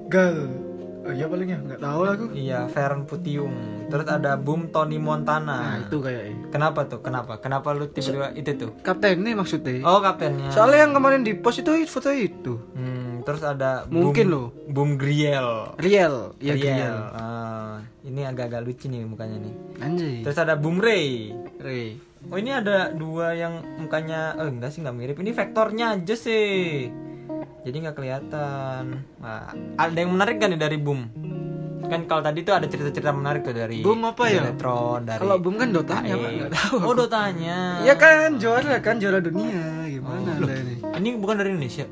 [0.07, 0.66] Gal.
[1.07, 2.25] Oh iya paling ya nggak tahu lah aku.
[2.35, 3.55] Iya, Feren Putiung.
[3.87, 5.79] Terus ada Boom Tony Nah Montana.
[5.79, 6.51] itu kayaknya.
[6.51, 6.99] Kenapa tuh?
[6.99, 7.39] Kenapa?
[7.39, 8.71] Kenapa lu tiba-tiba itu tuh?
[8.83, 9.79] Kapten nih maksudnya.
[9.87, 10.51] Oh, kaptennya.
[10.51, 12.59] Soalnya yang kemarin di post itu foto itu.
[12.75, 14.47] Hmm, terus ada Mungkin Boom, loh.
[14.67, 15.79] Boom Griel.
[15.79, 16.75] Real, ya Griel.
[16.75, 16.97] Griel.
[17.15, 19.53] Ah, ini agak-agak lucu nih mukanya nih.
[19.79, 20.15] Anjay.
[20.27, 21.31] Terus ada Boom Ray.
[21.63, 22.03] Ray.
[22.27, 25.15] Oh, ini ada dua yang mukanya eh enggak sih nggak mirip.
[25.15, 26.91] Ini vektornya aja sih.
[27.67, 28.83] Jadi nggak kelihatan.
[29.19, 31.03] Nah, ada yang menarik kan nih dari Boom?
[31.83, 34.39] Kan kalau tadi tuh ada cerita-cerita menarik tuh dari Boom apa ya?
[34.41, 36.31] Electron, dari Kalau Boom kan Dotanya, Pak.
[36.47, 36.75] Tahu.
[36.79, 37.83] Oh, Dotanya.
[37.83, 40.75] Iya kan juara kan juara dunia gimana Anda ini?
[40.79, 41.83] Ini bukan dari Indonesia.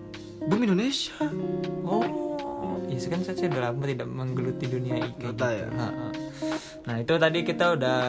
[0.47, 1.15] Boom Indonesia.
[1.83, 2.03] Oh,
[2.87, 5.59] iya kan saya sudah lama tidak menggeluti dunia kayak Dota gitu.
[5.59, 5.67] ya?
[5.69, 6.07] Ha, ha.
[6.85, 7.99] Nah itu tadi kita udah.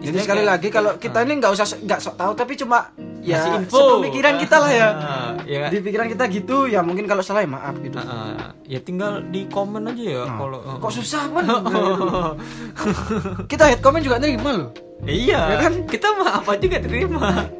[0.00, 2.88] Jadi sekali kayak- lagi kalau kita ini nggak usah nggak sok tahu tapi cuma
[3.22, 3.78] ya Ngasih info.
[3.78, 4.88] sepemikiran kita lah ya.
[5.02, 5.64] Ah, ya.
[5.68, 7.96] Di pikiran kita gitu ya mungkin kalau salah ya maaf gitu.
[7.96, 8.50] Ha.
[8.62, 10.58] ya tinggal di komen aja ya Nah, kalau.
[10.76, 11.46] kok susah man?
[13.46, 14.70] kita head comment juga nerima loh.
[15.02, 15.72] Iya, Ya kan?
[15.84, 17.50] kita mah apa juga terima.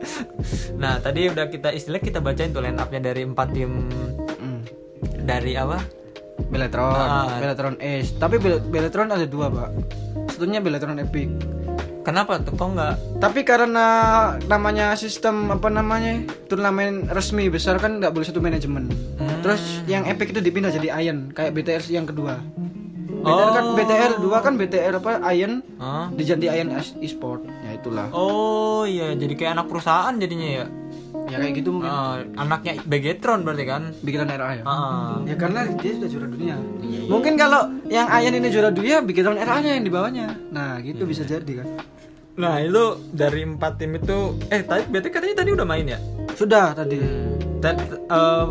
[0.75, 3.91] Nah tadi udah kita istilah kita bacain tuh line upnya dari empat tim
[4.33, 4.63] Hmm.
[5.21, 5.83] dari apa?
[6.45, 7.37] Beletron, Ah.
[7.37, 8.15] Beletron Ace.
[8.15, 9.71] Tapi Bel- Beletron ada dua pak.
[10.29, 11.29] Satunya Beletron Epic.
[12.03, 12.95] Kenapa tuh kok nggak?
[13.19, 13.87] Tapi karena
[14.45, 18.91] namanya sistem apa namanya turnamen resmi besar kan nggak boleh satu manajemen.
[19.17, 19.39] Hmm.
[19.41, 22.43] Terus yang Epic itu dipindah jadi Iron kayak BTR yang kedua.
[23.23, 23.75] BTR kan Oh.
[23.75, 26.11] BTR dua kan BTR apa Iron Hah?
[26.11, 27.47] dijadi Iron Es- e-sport.
[27.63, 28.11] Ya itulah.
[28.11, 30.67] Oh iya, jadi kayak anak perusahaan jadinya ya.
[31.33, 33.83] Ya kayak gitu mungkin Ah, anaknya Begetron berarti kan?
[33.99, 34.63] bikinan RA ya.
[34.63, 35.17] Ah.
[35.25, 36.57] Ya karena dia sudah juara dunia.
[36.79, 37.09] Iya, iya.
[37.09, 40.29] Mungkin kalau yang Iron ini juara dunia bikinan RA-nya yang di bawahnya.
[40.49, 41.69] Nah, gitu bisa jadi kan.
[42.33, 44.19] Nah itu dari empat tim itu,
[44.49, 45.99] eh tadi berarti katanya tadi udah main ya?
[46.33, 46.97] Sudah tadi.
[47.59, 48.47] Dan eh,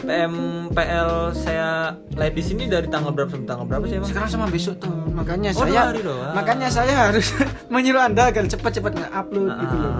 [0.00, 1.68] PMPL saya
[2.10, 4.08] live di sini dari tanggal berapa sampai tanggal berapa sih emang?
[4.08, 4.92] Sekarang sama besok tuh.
[5.12, 5.92] Makanya Oh, saya
[6.32, 7.30] makanya saya harus
[7.72, 9.92] menyuruh Anda agar cepat-cepat nge-upload gitu loh.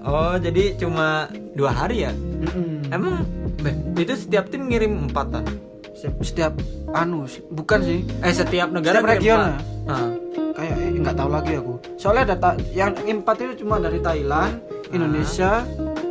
[0.00, 2.12] Ah, oh jadi cuma dua hari ya?
[2.12, 2.88] Mm-mm.
[2.88, 3.22] Emang
[3.60, 5.44] Beh, itu setiap tim ngirim empatan?
[5.92, 6.52] Setiap, setiap
[6.90, 8.00] anu bukan sih.
[8.18, 9.52] Eh setiap negara Setiap region empat?
[9.52, 9.92] ya?
[9.92, 10.08] Ah.
[10.50, 11.74] Kayak eh, nggak tahu lagi aku.
[11.94, 15.64] Soalnya data yang empat itu cuma dari Thailand, Indonesia,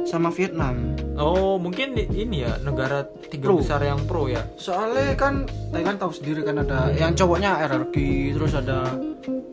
[0.03, 0.93] sama Vietnam.
[1.15, 3.59] Oh mungkin di- ini ya negara tiga Pro.
[3.59, 4.39] besar yang pro ya?
[4.55, 7.95] Soalnya kan Thailand tahu sendiri kan ada yang cowoknya RRQ,
[8.37, 8.93] terus ada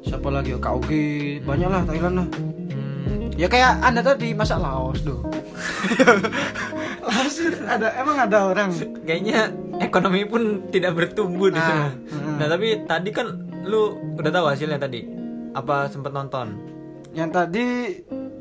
[0.01, 0.90] siapa lagi ya KOG,
[1.42, 2.29] banyak lah Thailand lah.
[2.31, 2.86] Hmm,
[3.37, 5.20] Ya kayak anda tadi masa Laos tuh.
[7.07, 8.70] Laos ada emang ada orang.
[9.05, 11.87] kayaknya ekonomi pun tidak bertumbuh di Ah, sana.
[11.92, 12.37] mm.
[12.37, 13.27] Nah tapi tadi kan
[13.62, 13.83] lu
[14.16, 15.05] udah tahu hasilnya tadi?
[15.53, 16.57] Apa sempet nonton?
[17.12, 17.64] Yang tadi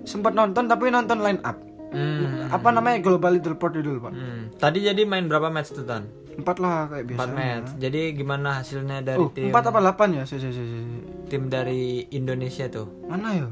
[0.03, 1.59] sempat nonton tapi nonton line up.
[1.91, 2.51] Hmm.
[2.51, 4.13] Apa namanya global leaderboard dulu pak?
[4.13, 4.41] Hmm.
[4.53, 6.03] Tadi jadi main berapa match tuh Tan?
[6.35, 7.15] Empat lah kayak biasa.
[7.15, 7.69] Empat match.
[7.79, 10.23] Jadi gimana hasilnya dari Oh, tim empat apa delapan ya?
[10.25, 10.79] Si, si, si, si.
[11.25, 12.87] tim dari Indonesia tuh?
[13.07, 13.47] Mana ya?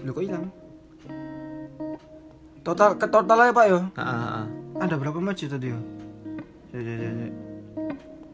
[0.00, 0.48] Lu kok hilang?
[2.68, 3.80] Total ke total aja pak yo.
[3.96, 4.44] Ah.
[4.76, 5.80] Ada berapa match tadi yo?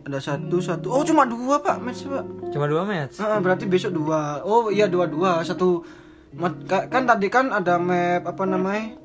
[0.02, 0.90] Ada satu satu.
[0.90, 2.26] Oh cuma dua pak match pak.
[2.50, 3.22] Cuma dua match.
[3.22, 4.42] Ah, berarti besok dua.
[4.42, 5.38] Oh iya dua dua.
[5.46, 5.86] Satu
[6.66, 8.98] kan tadi kan ada map apa namanya?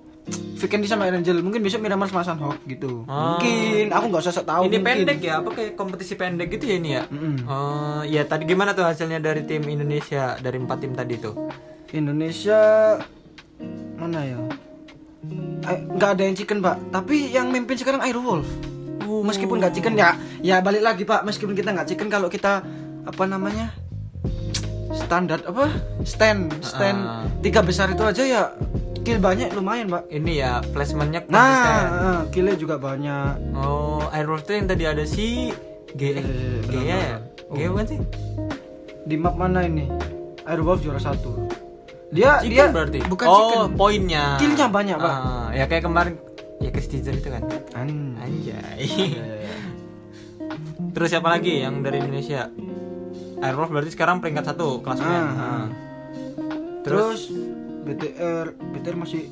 [0.58, 1.46] Vikendi sama Angel.
[1.46, 3.06] Mungkin besok Miramar sama Sunhawk gitu.
[3.06, 3.38] Oh.
[3.38, 4.66] Mungkin aku nggak usah tahu.
[4.66, 5.06] ini mungkin.
[5.06, 5.46] pendek ya?
[5.46, 7.04] Apa kayak kompetisi pendek gitu ya ini ya?
[7.06, 7.36] Mm-mm.
[7.46, 11.38] Oh, ya tadi gimana tuh hasilnya dari tim Indonesia dari empat tim tadi tuh?
[11.94, 12.60] Indonesia
[13.96, 14.42] mana ya?
[15.62, 16.80] Eh, nggak ada yang chicken pak.
[16.90, 18.48] Tapi yang mimpin sekarang Airwolf
[19.10, 21.24] meskipun nggak chicken ya ya balik lagi pak.
[21.24, 22.62] Meskipun kita nggak chicken kalau kita
[23.02, 23.74] apa namanya
[24.92, 25.70] standar apa?
[26.04, 27.26] Stand stand Ah.
[27.40, 28.44] tiga besar itu aja ya
[29.00, 30.06] kill banyak lumayan pak.
[30.08, 31.74] Ini ya placementnya konsisten.
[31.74, 33.56] nah eh, killnya juga banyak.
[33.56, 35.50] Oh, Airwolf itu yang tadi ada si
[35.90, 36.26] G Eh, G
[36.68, 37.18] belum, ya?
[37.50, 38.00] G bukan sih?
[39.02, 39.90] di map mana ini?
[40.44, 41.49] Airwolf juara satu
[42.10, 43.00] dia Chicken dia berarti.
[43.04, 44.26] bukan oh, chicken poinnya.
[44.36, 45.14] Killnya banyak, Pak.
[45.14, 46.14] Ah, ya kayak kemarin
[46.58, 47.42] ya ke Stitcher itu kan.
[47.74, 48.82] An- Anjay.
[49.40, 49.56] Ya.
[50.92, 52.50] Terus siapa lagi yang dari Indonesia?
[53.40, 55.14] Airwolf berarti sekarang peringkat satu kelas main.
[55.16, 55.38] Ah, Ah.
[55.40, 55.66] ah.
[56.82, 57.30] Terus
[57.82, 59.30] BTR BTR masih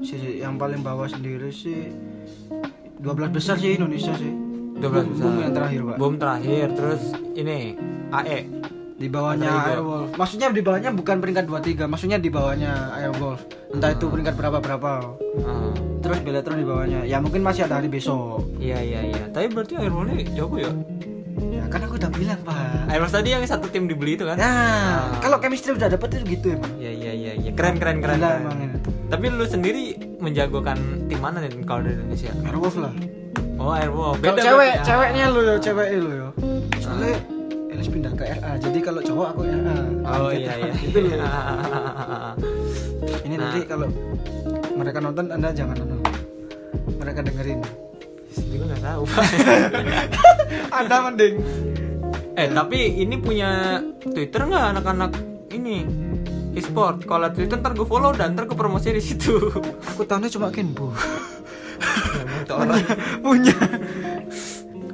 [0.00, 1.90] sih yang paling bawah sendiri sih
[2.96, 4.30] 12 besar sih Indonesia sih
[4.72, 5.24] 12 Boom- besar.
[5.24, 6.66] boom yang terakhir pak Boom terakhir.
[6.72, 7.02] Terus
[7.34, 7.74] ini
[8.10, 8.38] AE.
[8.94, 9.50] Di bawahnya.
[9.68, 14.58] Airwolf maksudnya di bawahnya bukan peringkat 23 maksudnya di bawahnya Airwolf entah itu peringkat berapa
[14.58, 14.90] berapa
[15.38, 15.72] Ah.
[15.98, 19.24] terus Beletron di bawahnya ya mungkin masih ada hari besok Iya iya iya.
[19.28, 20.70] Tapi berarti Airwolf ini jago ya.
[21.32, 24.36] ya kan aku udah bilang pak Airwolf tadi yang satu tim dibeli itu kan?
[24.36, 27.50] nah kalau chemistry udah dapet itu gitu emang Iya iya iya iya.
[27.52, 28.16] Keren keren keren.
[28.16, 28.42] Gila keren.
[28.42, 28.76] emang ini.
[29.08, 29.82] Tapi lu sendiri
[30.18, 32.32] menjagokan tim mana nih kalau dari Indonesia?
[32.42, 32.92] Airwolf lah
[33.56, 34.18] Oh Airwolf.
[34.18, 34.82] Kalau Beda cewek, ya?
[34.82, 36.28] ceweknya lo yo, cewek lo yo.
[36.76, 37.14] Soalnya
[37.82, 38.52] Elis pindah ke RA.
[38.62, 39.74] Jadi kalau cowok aku RA.
[40.06, 40.38] Oh Gitu.
[40.38, 40.72] iya iya.
[40.78, 41.18] Itu loh.
[43.26, 43.42] Ini Nah.
[43.42, 43.88] nanti kalau
[44.72, 45.98] mereka nonton Anda jangan nonton.
[46.94, 47.60] Mereka dengerin.
[48.54, 49.02] Gue nggak tahu.
[50.78, 51.36] Anda mending.
[52.32, 55.12] eh tapi ini punya Twitter nggak anak-anak
[55.50, 55.84] ini
[56.54, 57.02] e-sport?
[57.02, 59.36] Kalau Twitter ntar gue follow dan ntar gue promosi di situ.
[59.90, 60.94] Aku tahunya cuma Kenbo.
[63.18, 63.58] Punya.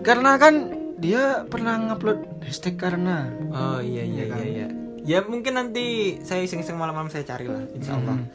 [0.01, 3.31] Karena kan dia pernah ngupload hashtag karena.
[3.55, 4.69] Oh iya iya iya iya.
[5.09, 8.29] Ya mungkin nanti saya iseng-iseng malam-malam saya cari lah, insya Allah.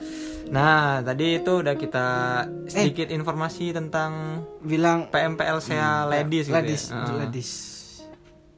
[0.49, 2.08] Nah tadi itu udah kita
[2.65, 6.97] sedikit informasi tentang Bilang PMPL saya ladies gitu ladies, ya.
[6.97, 7.17] Ah.
[7.28, 7.52] ladies.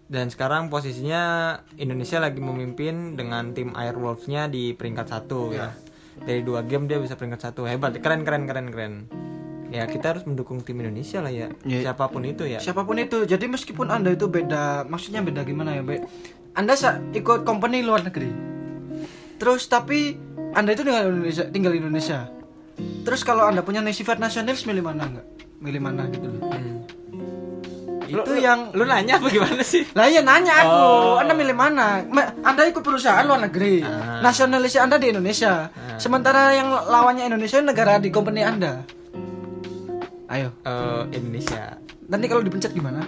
[0.05, 5.73] Dan sekarang posisinya Indonesia lagi memimpin dengan tim Airwolves-nya di peringkat satu ya.
[6.15, 8.93] Dari dua game dia bisa peringkat satu hebat, keren keren keren keren.
[9.75, 11.83] Ya kita harus mendukung tim Indonesia lah ya, Ya.
[11.83, 12.57] siapa pun itu ya.
[12.57, 15.99] siapa pun itu jadi meskipun anda itu beda maksudnya beda gimana ya Be?
[16.53, 16.73] anda
[17.11, 18.31] ikut company luar negeri
[19.35, 20.15] terus tapi
[20.53, 22.19] anda itu tinggal di Indonesia tinggal di Indonesia
[23.03, 25.27] terus kalau anda punya sifat nasionalis milih mana enggak
[25.59, 26.41] milih mana gitu loh
[28.05, 28.21] Hmm.
[28.21, 29.81] itu yang Lu nanya apa gimana sih?
[29.91, 31.17] lah ya nanya aku Oh.
[31.17, 34.21] anda milih mana Ma- anda ikut perusahaan luar negeri Ah.
[34.21, 38.85] nasionalis anda di Indonesia sementara yang lawannya Indonesia negara di company anda
[40.27, 41.77] ayo Eh, Indonesia.
[42.05, 43.05] nanti kalau dipencet gimana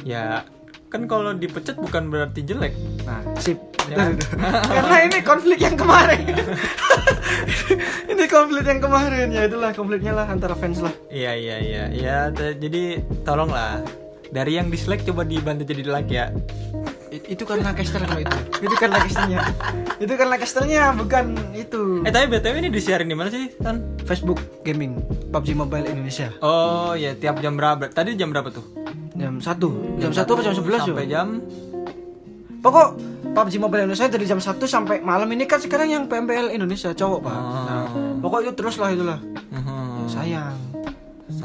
[0.00, 0.44] Ya
[0.90, 2.74] kan kalau dipecat bukan berarti jelek.
[3.06, 3.62] Nah, sip.
[3.86, 4.10] Ya.
[4.74, 6.26] Karena ini konflik yang kemarin.
[8.10, 10.90] ini konflik yang kemarin ya itulah konfliknya lah antara fans lah.
[11.06, 11.84] Iya iya iya.
[11.94, 13.86] Ya jadi tolonglah
[14.34, 16.34] dari yang dislike coba dibantu jadi like ya.
[17.26, 18.36] Itu karena caster kalau itu.
[18.62, 19.40] Itu karena casternya.
[20.00, 22.00] itu karena casternya bukan itu.
[22.08, 24.00] Eh tapi btw ini disiarin di mana sih Tan?
[24.08, 24.96] Facebook Gaming
[25.28, 27.92] PUBG Mobile Indonesia Oh ya tiap jam berapa?
[27.92, 28.64] Tadi jam berapa tuh?
[29.20, 31.28] jam 1 jam 1 apa jam 11 Sampai jam
[32.60, 32.88] Pokok
[33.32, 37.20] PUBG Mobile Indonesia dari jam 1 sampai malam ini kan sekarang yang PMPL Indonesia cowok
[37.24, 37.32] pak.
[37.32, 37.64] Oh.
[37.64, 37.86] Nah,
[38.20, 39.18] pokok itu terus lah itulah.
[39.48, 40.04] Mhm.
[40.10, 40.69] Sayang.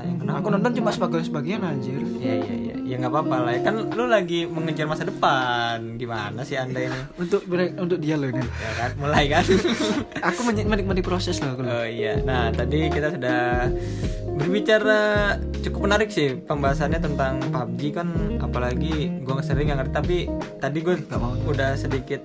[0.06, 0.38] Sayang kenapa?
[0.38, 1.98] Aku nonton cuma sebagian sebagian anjir.
[2.22, 2.74] Iya iya iya.
[2.86, 3.52] Ya nggak apa-apa lah.
[3.58, 3.62] ya.
[3.66, 5.98] Kan lu lagi mengejar masa depan.
[5.98, 7.00] Gimana sih anda ini?
[7.22, 7.42] Untuk
[7.76, 8.46] untuk dia loh ini.
[8.46, 9.42] Ya kan mulai kan?
[10.30, 11.66] aku men- menikmati proses loh aku.
[11.66, 12.22] Oh iya.
[12.22, 13.74] Nah, tadi kita sudah
[14.36, 15.00] berbicara
[15.64, 18.08] cukup menarik sih pembahasannya tentang PUBG kan
[18.46, 20.18] apalagi gua sering nggak ngerti tapi
[20.58, 20.96] tadi gue
[21.46, 22.22] udah sedikit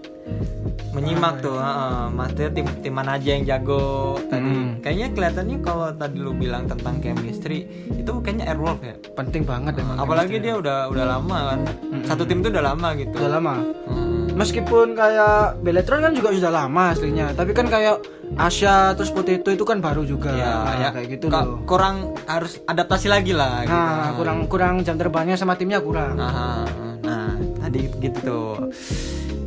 [0.91, 2.11] menyimak tuh heeh.
[2.11, 6.99] maksudnya tim tim mana aja yang jago tadi kayaknya kelihatannya kalau tadi lu bilang tentang
[6.99, 9.97] chemistry itu kayaknya Airwolf ya Penting banget emang.
[9.97, 11.61] apalagi dia udah udah lama kan
[12.05, 13.55] satu tim tuh udah lama gitu Udah lama.
[13.87, 14.10] Hmm.
[14.31, 17.99] Meskipun kayak Beletron kan juga sudah lama aslinya, tapi kan kayak
[18.33, 20.31] Asia terus Potato itu kan baru juga.
[20.31, 21.61] ya, Nah, ya kayak gitu loh.
[21.65, 23.75] kurang harus adaptasi lagi lah gitu.
[23.75, 26.15] Nah, kurang kurang jam terbangnya sama timnya kurang.
[26.15, 26.65] Aha,
[27.01, 28.51] nah tadi gitu tuh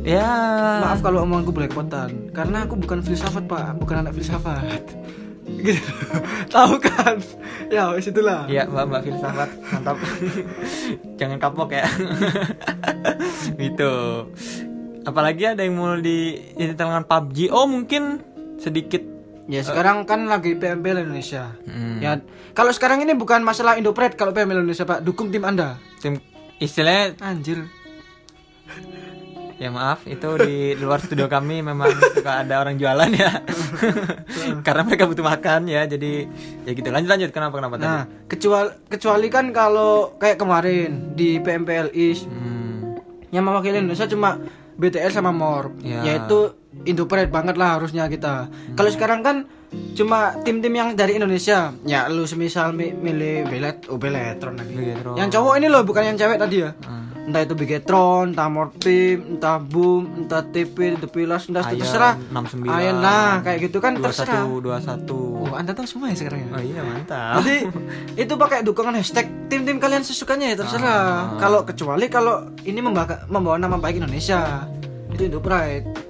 [0.04, 0.28] ya
[0.84, 4.84] Maaf kalau omonganku belepotan, karena aku bukan filsafat pak, bukan anak filsafat.
[5.44, 5.76] Gitu.
[6.48, 7.20] Tahu kan?
[7.68, 8.44] Ya, wis itulah.
[8.44, 9.96] Iya mbak mbak filsafat mantap
[11.20, 11.84] jangan kapok ya
[13.62, 14.24] gitu
[15.04, 18.20] apalagi ada yang mau di ini tentang PUBG oh mungkin
[18.58, 19.14] sedikit
[19.44, 21.52] Ya sekarang kan lagi PMPL Indonesia.
[21.68, 22.00] Hmm.
[22.00, 22.16] Ya
[22.56, 25.76] kalau sekarang ini bukan masalah Indopret kalau PMPL Indonesia Pak, dukung tim Anda.
[26.00, 26.16] tim
[26.56, 27.68] istilahnya Anjir.
[29.60, 33.44] Ya maaf, itu di luar studio kami memang suka ada orang jualan ya.
[34.66, 35.84] Karena mereka butuh makan ya.
[35.84, 36.24] Jadi
[36.64, 36.88] ya gitu.
[36.88, 37.84] Lanjut lanjut kenapa kenapa tadi?
[37.86, 42.96] Nah, kecuali kecuali kan kalau kayak kemarin di PMPLI Hmm.
[43.28, 44.40] yang mewakili Indonesia cuma
[44.74, 46.02] BTL sama MOR, Ya.
[46.04, 48.50] yaitu Indopride banget lah harusnya kita.
[48.72, 49.36] Kalau sekarang kan
[49.94, 51.70] cuma tim-tim yang dari Indonesia.
[51.82, 54.74] Ya lu semisal mi- milih Belet, oh Beletron lagi.
[54.74, 55.14] Begetron.
[55.14, 56.74] Yang cowok ini loh, bukan yang cewek tadi ya.
[56.76, 57.13] Hmm.
[57.24, 62.14] Entah itu Bigetron, entah Morpim, entah Boom, entah TP, The Pilas, entah Ayan, terserah.
[62.28, 62.68] 69.
[62.68, 64.44] Ayan, nah kayak gitu kan terserah.
[64.44, 65.48] 21 21.
[65.48, 66.48] Oh, anda tahu semua ya sekarang ya?
[66.52, 67.40] Oh iya mantap.
[67.40, 67.56] Jadi
[68.20, 71.40] itu pakai dukungan hashtag tim-tim kalian sesukanya ya terserah.
[71.40, 74.68] Kalau kecuali kalau ini membawa, membawa nama baik Indonesia.
[75.08, 76.03] Itu Indo Pride.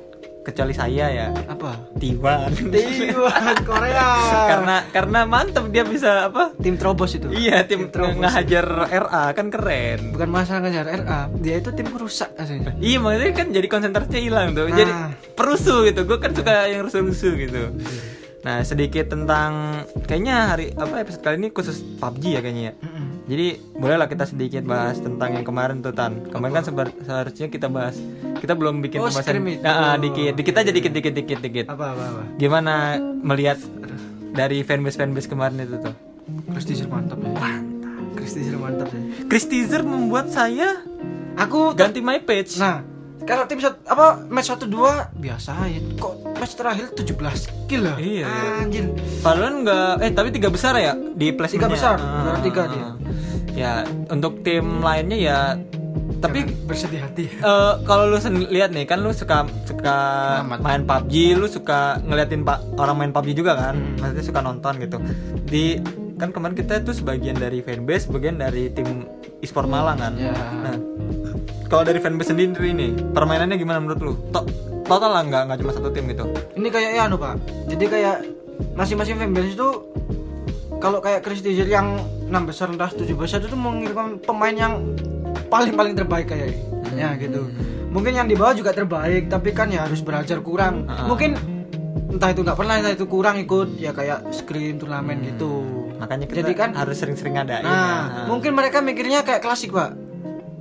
[0.44, 1.26] Kecuali saya ya.
[1.48, 1.96] Apa?
[1.96, 2.52] Tiwan.
[2.52, 4.09] Tiwan Korea.
[4.46, 6.52] karena karena mantep dia bisa apa?
[6.54, 7.28] tim Trobos itu.
[7.28, 8.20] Iya, tim Trobos.
[8.20, 10.12] ngehajar RA kan keren.
[10.12, 12.76] Bukan masalah ngejar RA, dia itu tim perusak aslinya.
[12.76, 14.68] Iya makanya kan jadi konsentrasinya hilang tuh.
[14.68, 15.11] Jadi Nah.
[15.33, 16.04] perusuh gitu.
[16.04, 17.62] Gue kan suka yang rusuh-rusuh gitu.
[18.42, 22.62] Nah sedikit tentang kayaknya hari apa episode kali ini khusus PUBG ya kayaknya.
[22.62, 22.72] ya.
[22.78, 23.09] Mm-mm.
[23.24, 26.28] Jadi bolehlah kita sedikit bahas tentang yang kemarin tuh Tan.
[26.28, 27.96] Kemarin kan sebar- seharusnya kita bahas.
[28.37, 29.64] Kita belum bikin Oh, pembahasan.
[29.64, 30.37] Nah, ah, dikit.
[30.37, 31.66] Dikit aja dikit dikit dikit dikit.
[31.66, 32.22] Apa apa apa.
[32.37, 33.56] Gimana melihat
[34.30, 35.94] dari fanbase fanbase kemarin itu tuh?
[36.52, 37.32] Chris Teaser mantap ya.
[38.14, 39.00] Chris Teaser mantap ya.
[39.24, 40.84] Chris Teaser membuat saya
[41.34, 42.54] Aku ganti my page.
[42.56, 42.87] Nah,
[43.26, 45.82] kalau tim sat- apa match 1 2 biasa ya.
[45.98, 47.16] Kok match terakhir 17
[47.64, 47.97] kill lah.
[47.97, 48.27] Iya.
[48.61, 48.85] Anjir.
[49.20, 51.70] Padahal nggak eh tapi tiga besar ya di Tiga placementnya.
[51.70, 52.83] besar, Ah, tiga ah, dia.
[52.83, 52.92] ah.
[53.55, 53.73] Ya
[54.09, 55.38] untuk tim lainnya ya
[56.18, 57.25] tapi bersedih hati.
[57.40, 58.16] eh, kalau lu
[58.49, 59.97] lihat nih kan lu suka suka
[60.40, 60.59] Amat.
[60.61, 63.97] main PUBG, lu suka ngeliatin pak orang main PUBG juga kan, Hmm.
[63.99, 64.97] maksudnya suka nonton gitu.
[65.44, 65.79] Di
[66.14, 69.05] kan kemarin kita tuh sebagian dari fanbase, sebagian dari tim
[69.40, 70.12] e-sport Malang kan.
[70.14, 70.33] Ya.
[70.33, 70.77] Nah,
[71.66, 74.14] kalau dari fanbase sendiri nih, permainannya gimana menurut lu?
[74.31, 74.47] To-
[74.85, 76.25] total lah nggak nggak cuma satu tim gitu.
[76.57, 77.35] Ini kayak ya anu Pak.
[77.73, 78.16] Jadi kayak
[78.79, 79.68] masing-masing fanbase itu
[80.79, 84.94] kalau kayak Chris Teaser yang 6 besar entah 7 besar itu mengirimkan pemain yang
[85.49, 86.55] paling-paling terbaik kayak
[86.94, 87.49] ya gitu.
[87.94, 90.90] Mungkin yang di bawah juga terbaik, tapi kan ya harus belajar kurang.
[90.90, 91.07] Ah.
[91.07, 91.38] Mungkin
[92.11, 95.62] entah itu nggak pernah entah itu kurang ikut ya kayak screen turnamen gitu.
[95.99, 97.62] Makanya kita Jadi kan harus sering-sering ada.
[97.62, 99.94] Nah, mungkin mereka mikirnya kayak klasik, Pak.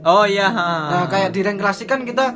[0.04, 0.52] Oh iya.
[0.52, 0.68] ha.
[0.94, 2.36] Nah, kayak di rank klasik kan kita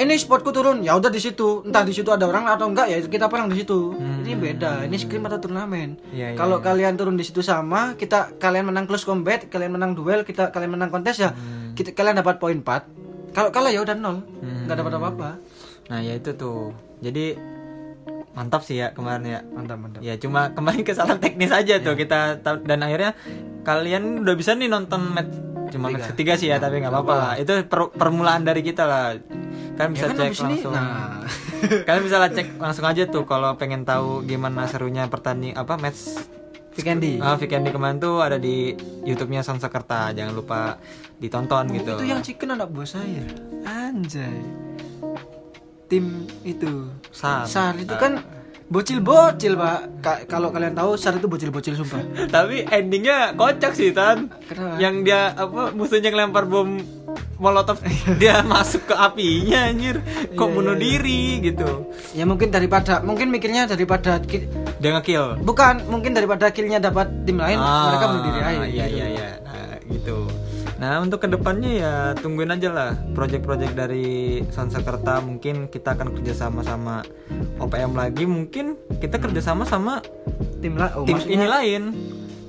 [0.00, 1.60] ini spotku turun, ya udah di situ.
[1.62, 3.92] Entah di situ ada orang atau enggak ya kita perang di situ.
[3.94, 4.88] Ini beda.
[4.88, 6.00] Ini scrim atau turnamen.
[6.00, 6.14] Hmm.
[6.16, 6.64] Iya, iya, Kalau iya.
[6.64, 10.72] kalian turun di situ sama, kita kalian menang close combat, kalian menang duel, kita kalian
[10.74, 11.36] menang kontes ya.
[11.36, 11.76] Hmm.
[11.76, 13.36] Kita kalian dapat poin 4.
[13.36, 14.24] Kalau kalah ya udah nol.
[14.40, 15.30] Enggak dapat apa-apa.
[15.92, 16.74] Nah ya itu tuh.
[16.98, 17.34] Jadi
[18.30, 19.40] mantap sih ya kemarin ya.
[19.42, 20.00] Mantap, mantap.
[20.00, 23.12] Ya cuma kemarin kesalahan teknis aja tuh kita ta- dan akhirnya
[23.60, 25.34] kalian udah bisa nih nonton match
[25.70, 27.32] cuma match ketiga sih ya tapi nggak apa-apa lah.
[27.34, 29.16] Itu per- permulaan dari kita lah.
[29.74, 30.72] Kalian bisa Ya kan cek langsung.
[30.72, 31.24] nah.
[31.86, 36.20] Kalian bisa lah cek langsung aja tuh kalau pengen tahu gimana serunya pertanding apa match
[36.70, 37.18] Vikendi.
[37.18, 40.14] Ah, Vikendi kemarin tuh ada di YouTube-nya Sonsakerta.
[40.14, 40.78] Jangan lupa
[41.18, 41.92] ditonton gitu.
[41.92, 43.26] Oh, Itu yang chicken anak buah saya.
[43.66, 44.38] Anjay.
[45.86, 46.06] Tim
[46.40, 46.86] itu.
[47.10, 47.44] Sar.
[47.44, 48.22] Sar itu kan
[48.70, 49.78] bocil-bocil, Pak.
[49.98, 52.00] Ka- kalau kalian tahu Sar itu bocil-bocil sumpah.
[52.26, 54.30] Tapi endingnya kocak sih Tan.
[54.46, 54.78] Kenapa?
[54.78, 56.78] Yang dia apa musuhnya ngelempar bom
[57.36, 57.80] molotov
[58.16, 59.98] dia masuk ke apinya anjir.
[60.32, 61.70] Kok Iya, bunuh iya, diri gitu.
[62.12, 65.42] Ya mungkin daripada mungkin mikirnya daripada Dia ngekill.
[65.42, 68.50] bukan mungkin daripada killnya dapat tim lain mereka bunuh diri aja.
[68.60, 68.96] Iya gitu.
[68.96, 69.28] iya iya.
[69.40, 70.18] Nah, gitu.
[70.80, 76.64] Nah, untuk ke depannya ya tungguin aja lah project-project dari Sonsakerta mungkin kita akan kerjasama
[76.64, 77.04] sama
[77.60, 80.00] OPM lagi mungkin kita kerjasama sama
[80.64, 81.82] Tim lah oh, tim ini lain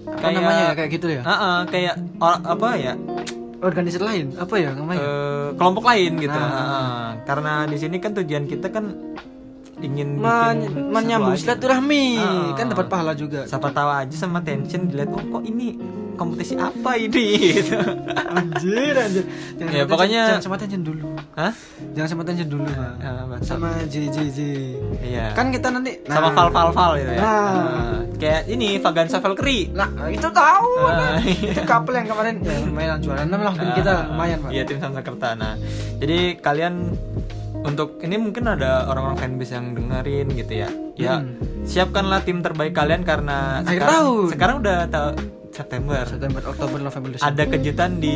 [0.07, 1.21] apa namanya ya kayak gitu ya?
[1.21, 2.93] Ah, ah, kayak or- apa ya
[3.61, 4.25] Organisasi lain.
[4.33, 4.97] Apa ya namanya?
[4.97, 6.41] eh, kelompok lain gitu Nah.
[6.41, 7.07] Ah, ah.
[7.29, 8.89] karena di sini kan tujuan kita kan
[9.81, 12.53] ingin Men- bikin menyambung silaturahmi Ah.
[12.53, 13.43] kan dapat pahala juga.
[13.43, 15.75] siapa tahu aja sama tension dilihat oh kok ini
[16.13, 17.57] kompetisi apa ini
[18.31, 19.23] anjir anjir.
[19.57, 21.07] Jangan Ya, sama pokoknya- jangan sama tension dulu.
[21.33, 21.53] Hah?
[21.91, 22.69] Jangan sama tension dulu.
[22.69, 22.93] Ah,
[23.25, 23.35] apa?
[23.41, 24.39] Sama JJJ.
[25.01, 25.33] Iya.
[25.33, 27.17] Kan kita nanti sama Val Val Val gitu ya.
[27.17, 27.25] Nah.
[27.25, 29.73] Ah, kayak ini Vagansa Valkyrie.
[29.73, 30.69] Nah, itu tahu.
[30.79, 31.25] Ah, kan?
[31.25, 34.49] itu couple yang kemarin ya lumayan juara enam lah tim kita lumayan, Pak.
[34.51, 35.29] Iya tim Sansekerta.
[35.33, 35.53] Nah,
[35.97, 36.73] jadi kalian
[37.61, 40.69] untuk ini mungkin ada orang-orang fanbase yang dengerin gitu ya.
[40.93, 41.37] Ya, Hmm.
[41.63, 44.25] siapkanlah tim terbaik kalian karena Akhir sekarang, tahun.
[44.29, 45.15] sekarang udah ta-
[45.51, 45.99] September.
[46.05, 47.27] September, Oktober, November, Desember.
[47.27, 48.15] Ada kejutan di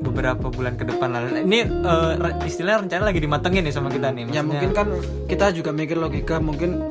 [0.00, 1.22] beberapa bulan ke depan lah.
[1.38, 4.26] Ini eh, re- istilahnya rencana lagi dimatengin nih sama kita nih.
[4.26, 4.86] Ya Maksudnya- mungkin kan
[5.24, 6.82] kita juga mikir logika mungkin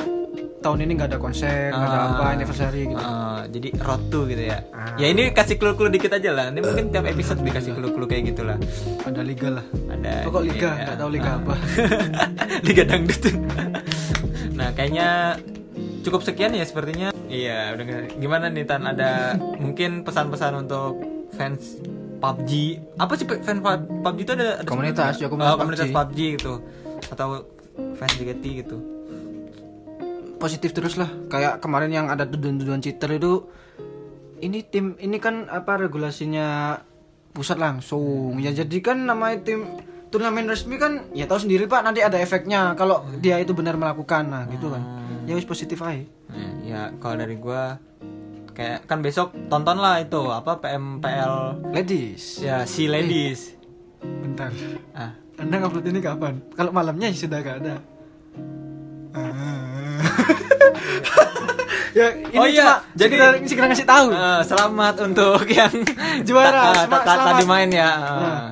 [0.64, 2.10] tahun ini nggak ada konser nggak ada Ah.
[2.10, 4.64] apa anniversary gitu Ah, jadi road to gitu ya.
[4.72, 4.96] Ah.
[4.96, 6.46] Ya ini kasih clue-clue dikit aja lah.
[6.48, 8.56] Ini mungkin tiap episode dikasih clue-clue kayak gitulah.
[9.04, 11.38] ada liga lah Ada pokok liga nggak tahu liga Ah.
[11.38, 11.54] apa
[12.68, 13.24] liga dangdut.
[14.54, 15.36] nah, kayaknya
[16.02, 17.12] cukup sekian ya sepertinya.
[17.26, 21.82] Iya, udah gimana nih Tan ada mungkin pesan-pesan untuk fans
[22.18, 22.52] PUBG.
[22.96, 25.98] Apa sih fan pa- PUBG itu ada, ada Komunitas, ya, komunitas Oh, komunitas PUBG.
[25.98, 26.54] PUBG gitu.
[27.10, 27.28] Atau
[27.98, 28.78] fans JKT gitu.
[30.44, 31.08] Positif terus lah.
[31.32, 33.48] Kayak kemarin yang ada tuduhan-tuduhan cheater itu
[34.44, 36.76] ini tim ini kan apa regulasinya
[37.32, 38.36] pusat langsung.
[38.44, 39.80] Ya jadi kan namanya tim
[40.12, 44.28] turnamen resmi kan ya tahu sendiri pak nanti ada efeknya kalau dia itu benar melakukan.
[44.28, 44.84] Nah gitu kan.
[45.24, 46.04] Ya wis positif aja.
[46.28, 47.80] Nah, ya kalau dari gua
[48.52, 52.44] kayak kan besok tonton lah itu apa PMPL ladies.
[52.44, 53.56] Ya si ladies.
[54.04, 54.52] bentar.
[54.92, 56.44] Ah, anda ngupload ini kapan?
[56.60, 57.76] Kalau malamnya ya sudah gak ada.
[59.16, 59.83] Ah.
[61.94, 65.74] ya ini Oh iya, cuma jadi- sekedar, ngasih tahu ah, selamat untuk yang
[66.28, 67.90] Juara, ta- ta- ta- tadi main ya.
[67.90, 68.52] Nah.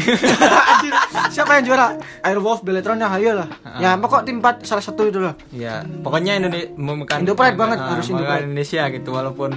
[0.70, 0.92] Anjir,
[1.28, 1.92] siapa yang juara?
[2.22, 3.48] Airwolf, Beletron ya ayo lah.
[3.76, 5.36] Ya pokok tim 4 salah satu itu lah.
[5.50, 8.44] Ya, pokoknya Indonesia memekan Indo Pride banget, ah, harus Indo Pride.
[8.44, 9.50] Indonesia gitu walaupun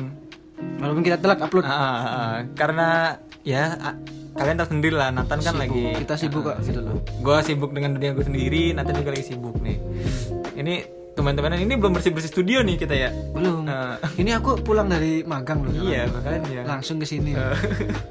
[0.79, 1.63] Walaupun kita telat upload.
[1.63, 3.95] ah, ah, ah, karena ya ah,
[4.33, 6.95] kalian tahu sendiri lah Nathan kan Sibuk, lagi kita sibuk kok gitu loh.
[6.99, 9.77] gue sibuk dengan dunia gue sendiri Nathan juga lagi sibuk nih
[10.55, 10.75] ini
[11.13, 13.69] teman-teman ini belum bersih bersih studio nih kita ya Belum.
[13.69, 14.01] Ah.
[14.17, 15.73] Ini aku pulang dari magang loh.
[15.85, 17.37] iya makanya Langsung ke sini.
[17.37, 17.53] Eh.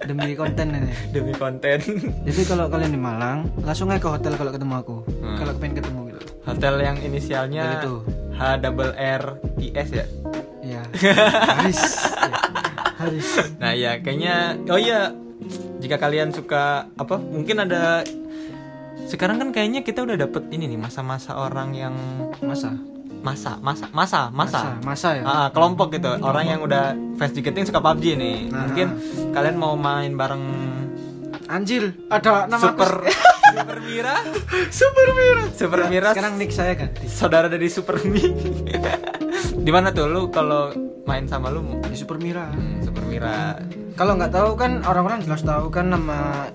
[0.06, 0.92] Demi konten ini.
[1.14, 1.78] demi konten
[2.22, 4.96] Jadi kalau kalian di Malang, langsung aja ke hotel kalau ketemu aku.
[5.18, 5.36] Hmm.
[5.38, 6.20] Kalau pengen ketemu gitu.
[6.42, 7.94] hotel yang inisialnya Dan itu.
[8.32, 9.22] H double R
[9.58, 10.06] I S ya
[10.62, 10.82] Iya.
[11.58, 11.82] Haris.
[12.06, 12.38] Ya.
[13.02, 13.28] Haris.
[13.58, 15.10] nah ya kayaknya oh iya
[15.82, 18.06] jika kalian suka apa mungkin ada
[19.10, 21.94] sekarang kan kayaknya kita udah dapet ini nih masa-masa orang yang
[22.38, 22.78] Masa?
[23.22, 25.22] Masa masa masa masa, Masa ya.
[25.22, 28.66] Ah, kelompok gitu orang yang udah JKT yang suka PUBG nih Nah.
[28.66, 28.88] mungkin
[29.30, 30.44] kalian mau main bareng
[31.44, 32.90] Anjir, ada nama Super
[33.52, 34.14] Super Mira
[34.70, 35.42] Super Mira.
[35.52, 37.04] Super Mira Sekarang nick saya ganti.
[37.04, 38.24] saudara dari Super Mi
[39.58, 40.72] di mana tuh lu kalau
[41.04, 42.48] main sama lu Di Super Mira.
[42.48, 43.60] hmm, Super Mira
[43.92, 46.48] Kalau nggak tahu kan orang-orang jelas tahu kan nama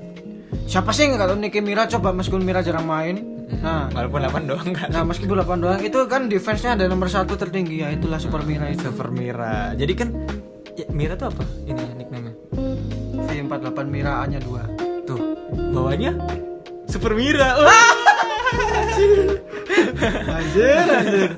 [0.66, 3.37] siapa sih nggak tahu Nicky Mira coba meskipun Mira jarang main.
[3.48, 7.34] Nah, walaupun 8 doang kan nah meskipun 8 doang itu kan defense-nya ada nomor satu
[7.34, 8.84] tertinggi ya itulah Super Mira itu.
[8.84, 10.12] Super Mira jadi kan
[10.74, 12.36] ya, Mira tuh apa ini nickname-nya
[13.24, 15.08] V48 Mira A-nya 2.
[15.08, 15.20] tuh
[15.72, 16.12] bawahnya
[16.86, 17.92] Super Mira Wah!
[20.28, 21.30] Anjir, anjir.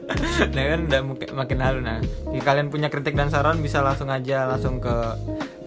[0.50, 1.02] nah kan udah
[1.36, 4.94] makin halu nah Jika kalian punya kritik dan saran bisa langsung aja langsung ke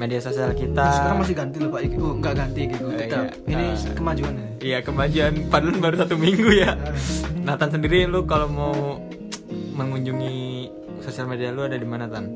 [0.03, 1.97] media sosial kita Sekarang masih ganti loh Pak Iki.
[1.97, 2.87] Oh, enggak ganti gitu.
[2.91, 3.25] Tetap.
[3.47, 3.55] iya.
[3.55, 3.95] Ini Ah.
[3.95, 4.47] kemajuan ya.
[4.59, 6.75] Iya kemajuan padahal baru satu minggu ya.
[7.47, 8.75] Nathan sendiri lu kalau mau
[9.73, 10.69] mengunjungi
[11.01, 12.27] sosial media lu ada di mana Tan?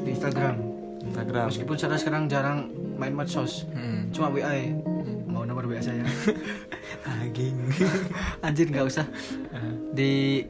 [0.00, 0.54] Di Instagram.
[1.02, 1.46] Instagram.
[1.48, 3.64] Meskipun saya sekarang jarang main medsos.
[3.70, 4.08] Hmm.
[4.10, 4.52] Cuma WA
[5.72, 5.80] ya.
[5.80, 6.04] Nomor WA saya.
[7.24, 7.56] Aging.
[8.44, 9.06] Anjir nggak usah.
[9.96, 10.44] Di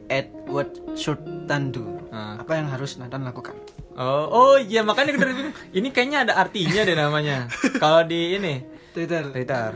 [0.51, 2.11] @whatshortandu.
[2.11, 2.35] Ah.
[2.39, 3.55] Apa yang harus Nathan lakukan?
[3.95, 5.55] Oh, oh iya makanya gue bingung.
[5.71, 7.47] Ini kayaknya ada artinya deh namanya.
[7.83, 8.59] Kalau di ini
[8.91, 9.31] Twitter.
[9.31, 9.71] Twitter.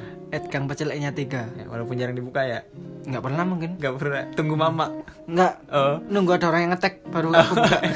[0.52, 2.68] Kang Pecel nya 3 Ya, walaupun jarang dibuka ya.
[3.08, 3.80] Nggak pernah mungkin.
[3.80, 4.28] Gak pernah.
[4.36, 4.92] Tunggu mama.
[5.24, 5.54] Nggak.
[5.72, 6.04] Oh.
[6.04, 7.80] Nunggu ada orang yang ngetek baru aku buka.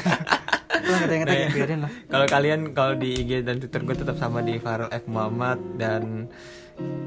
[0.84, 1.48] Ngetek ya.
[2.08, 6.28] Kalau kalian kalau di IG dan Twitter gue tetap sama di Farel F Muhammad dan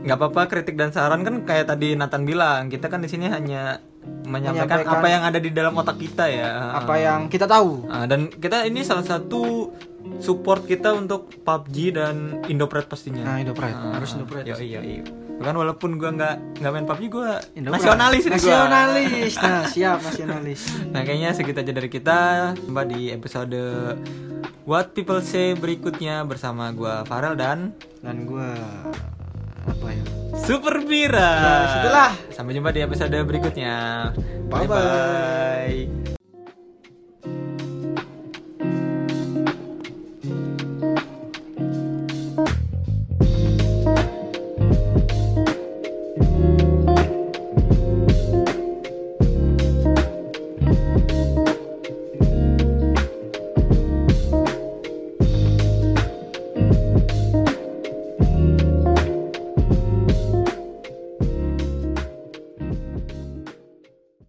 [0.01, 3.83] nggak apa-apa kritik dan saran kan kayak tadi Nathan bilang kita kan di sini hanya
[4.23, 6.79] menyampaikan, Menyampaikan- apa yang ada di dalam otak kita ya.
[6.79, 7.83] Apa yang kita tahu?
[7.87, 9.71] Ah, dan kita ini salah satu
[10.17, 12.15] support kita untuk PUBG dan
[12.47, 13.23] Indo Pride pastinya.
[13.25, 13.75] Nah, Indo Pride.
[13.75, 14.47] Ah, Harus Indo Pride.
[14.47, 15.03] Iya iya iya.
[15.37, 17.03] Bahkan walaupun gua nggak nggak main PUBG
[17.53, 18.39] Indo nasionalis nih gua.
[18.39, 19.33] Nasionalis.
[19.37, 20.61] Nah, siap nasionalis.
[20.95, 22.19] Nah kayaknya segitu aja dari kita
[22.57, 23.59] Jumpa di episode
[24.63, 28.55] What People Say berikutnya Bersama gua Farel dan Dan gua
[29.67, 30.03] apa ya
[30.47, 31.31] Super Mira.
[31.43, 33.75] Nah, setelah sampai jumpa di episode berikutnya.
[34.47, 34.67] Bye bye.
[34.69, 36.06] bye, -bye.